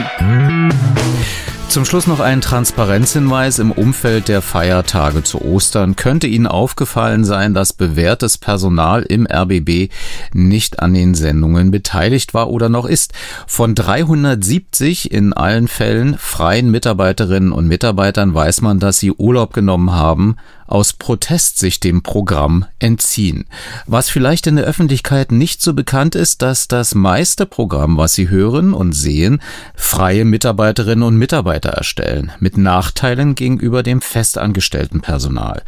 [1.76, 5.94] Zum Schluss noch ein Transparenzhinweis im Umfeld der Feiertage zu Ostern.
[5.94, 9.92] Könnte Ihnen aufgefallen sein, dass bewährtes Personal im RBB
[10.32, 13.12] nicht an den Sendungen beteiligt war oder noch ist.
[13.46, 19.92] Von 370 in allen Fällen freien Mitarbeiterinnen und Mitarbeitern weiß man, dass sie Urlaub genommen
[19.92, 20.36] haben,
[20.66, 23.46] aus Protest sich dem Programm entziehen.
[23.86, 28.28] Was vielleicht in der Öffentlichkeit nicht so bekannt ist, dass das meiste Programm, was Sie
[28.28, 29.40] hören und sehen,
[29.74, 35.62] freie Mitarbeiterinnen und Mitarbeiter erstellen, mit Nachteilen gegenüber dem festangestellten Personal.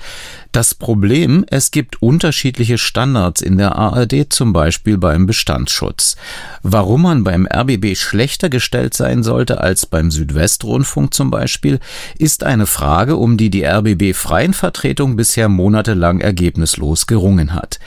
[0.52, 6.16] Das Problem, es gibt unterschiedliche Standards in der ARD, zum Beispiel beim Bestandsschutz.
[6.62, 11.80] Warum man beim RBB schlechter gestellt sein sollte als beim Südwestrundfunk zum Beispiel,
[12.18, 14.54] ist eine Frage, um die die RBB Freien
[14.88, 17.78] Vertretung bisher monatelang ergebnislos gerungen hat.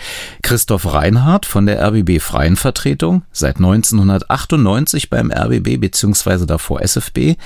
[0.43, 6.45] Christoph Reinhardt von der RBB Freien Vertretung, seit 1998 beim RBB bzw.
[6.45, 7.37] davor SFB,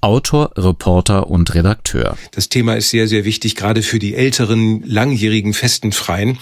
[0.00, 2.18] Autor, Reporter und Redakteur.
[2.32, 6.36] Das Thema ist sehr, sehr wichtig, gerade für die älteren, langjährigen festen Freien.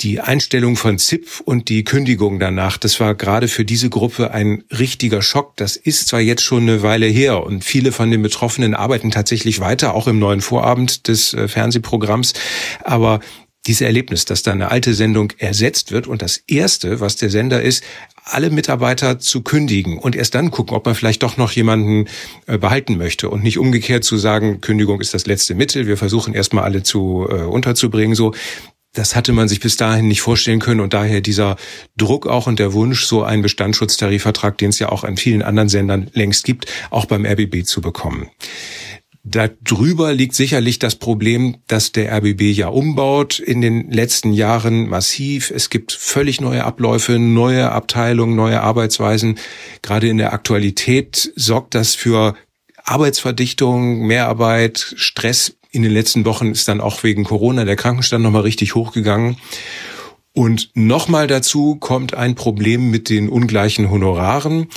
[0.00, 4.64] Die Einstellung von ZIP und die Kündigung danach, das war gerade für diese Gruppe ein
[4.70, 5.56] richtiger Schock.
[5.56, 9.60] Das ist zwar jetzt schon eine Weile her und viele von den Betroffenen arbeiten tatsächlich
[9.60, 12.32] weiter, auch im neuen Vorabend des äh, Fernsehprogramms,
[12.82, 13.20] aber
[13.66, 17.60] dieses Erlebnis, dass da eine alte Sendung ersetzt wird und das erste, was der Sender
[17.60, 17.84] ist,
[18.24, 22.08] alle Mitarbeiter zu kündigen und erst dann gucken, ob man vielleicht doch noch jemanden
[22.46, 26.32] äh, behalten möchte und nicht umgekehrt zu sagen, Kündigung ist das letzte Mittel, wir versuchen
[26.32, 28.32] erstmal alle zu äh, unterzubringen, so.
[28.92, 31.56] Das hatte man sich bis dahin nicht vorstellen können und daher dieser
[31.96, 35.68] Druck auch und der Wunsch, so einen Bestandsschutztarifvertrag, den es ja auch an vielen anderen
[35.68, 38.30] Sendern längst gibt, auch beim RBB zu bekommen.
[39.22, 45.50] Darüber liegt sicherlich das Problem, dass der RBB ja umbaut in den letzten Jahren massiv.
[45.50, 49.38] Es gibt völlig neue Abläufe, neue Abteilungen, neue Arbeitsweisen.
[49.82, 52.34] Gerade in der Aktualität sorgt das für
[52.82, 55.54] Arbeitsverdichtung, Mehrarbeit, Stress.
[55.70, 59.36] In den letzten Wochen ist dann auch wegen Corona der Krankenstand nochmal richtig hochgegangen.
[60.32, 64.68] Und nochmal dazu kommt ein Problem mit den ungleichen Honoraren.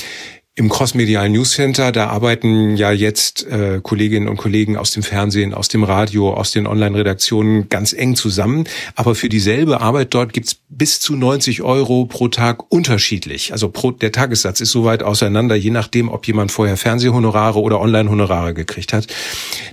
[0.56, 5.52] Im Crossmedial News Center, da arbeiten ja jetzt äh, Kolleginnen und Kollegen aus dem Fernsehen,
[5.52, 8.66] aus dem Radio, aus den Online-Redaktionen ganz eng zusammen.
[8.94, 13.52] Aber für dieselbe Arbeit dort gibt's bis zu 90 Euro pro Tag unterschiedlich.
[13.52, 17.82] Also pro, der Tagessatz ist so weit auseinander, je nachdem, ob jemand vorher Fernsehhonorare oder
[17.82, 19.08] Online-Honorare gekriegt hat.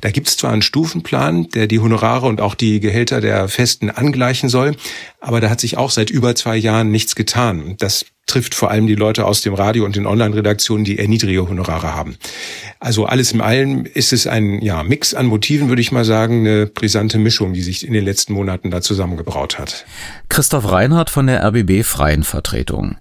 [0.00, 4.48] Da gibt's zwar einen Stufenplan, der die Honorare und auch die Gehälter der Festen angleichen
[4.48, 4.76] soll,
[5.20, 7.74] aber da hat sich auch seit über zwei Jahren nichts getan.
[7.78, 11.48] Das trifft vor allem die Leute aus dem Radio und den Online-Redaktionen, die eher niedrige
[11.48, 12.16] Honorare haben.
[12.78, 16.46] Also alles in allem ist es ein ja, Mix an Motiven, würde ich mal sagen,
[16.46, 19.84] eine brisante Mischung, die sich in den letzten Monaten da zusammengebraut hat.
[20.28, 22.96] Christoph Reinhardt von der RBB Freien Vertretung.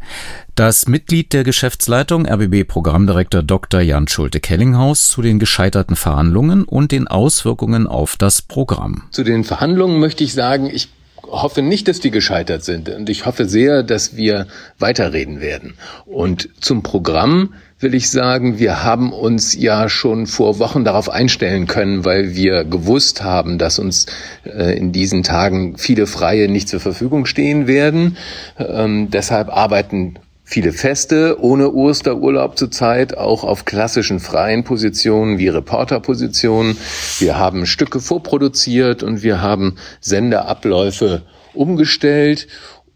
[0.56, 3.80] Das Mitglied der Geschäftsleitung RBB Programmdirektor Dr.
[3.80, 9.04] Jan Schulte-Kellinghaus zu den gescheiterten Verhandlungen und den Auswirkungen auf das Programm.
[9.12, 10.90] Zu den Verhandlungen möchte ich sagen, ich
[11.32, 12.90] hoffe nicht, dass die gescheitert sind.
[12.90, 15.76] Und ich hoffe sehr, dass wir weiterreden werden.
[16.06, 21.66] Und zum Programm will ich sagen, wir haben uns ja schon vor Wochen darauf einstellen
[21.66, 24.06] können, weil wir gewusst haben, dass uns
[24.44, 28.18] äh, in diesen Tagen viele Freie nicht zur Verfügung stehen werden.
[28.58, 30.16] Ähm, deshalb arbeiten
[30.50, 36.76] viele Feste ohne Osterurlaub zurzeit, auch auf klassischen freien Positionen wie Reporterpositionen.
[37.20, 41.22] Wir haben Stücke vorproduziert und wir haben Sendeabläufe
[41.54, 42.48] umgestellt.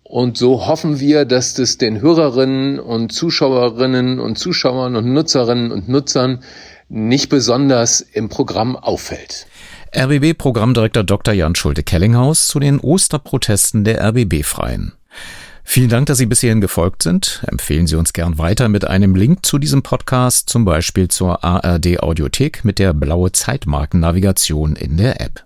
[0.01, 5.87] Und so hoffen wir, dass das den Hörerinnen und Zuschauerinnen und Zuschauern und Nutzerinnen und
[5.87, 6.43] Nutzern
[6.89, 9.45] nicht besonders im Programm auffällt.
[9.95, 11.35] RBB-Programmdirektor Dr.
[11.35, 14.93] Jan Schulte-Kellinghaus zu den Osterprotesten der RBB-Freien.
[15.63, 17.43] Vielen Dank, dass Sie bis hierhin gefolgt sind.
[17.47, 21.99] Empfehlen Sie uns gern weiter mit einem Link zu diesem Podcast, zum Beispiel zur ARD
[22.01, 25.43] Audiothek mit der blaue Zeitmarkennavigation in der App.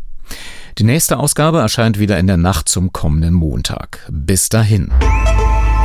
[0.79, 4.05] Die nächste Ausgabe erscheint wieder in der Nacht zum kommenden Montag.
[4.11, 4.91] Bis dahin.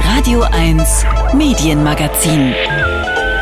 [0.05, 1.05] Radio 1
[1.35, 2.55] Medienmagazin.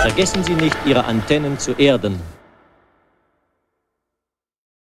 [0.03, 2.16] Vergessen Sie nicht, Ihre Antennen zu erden.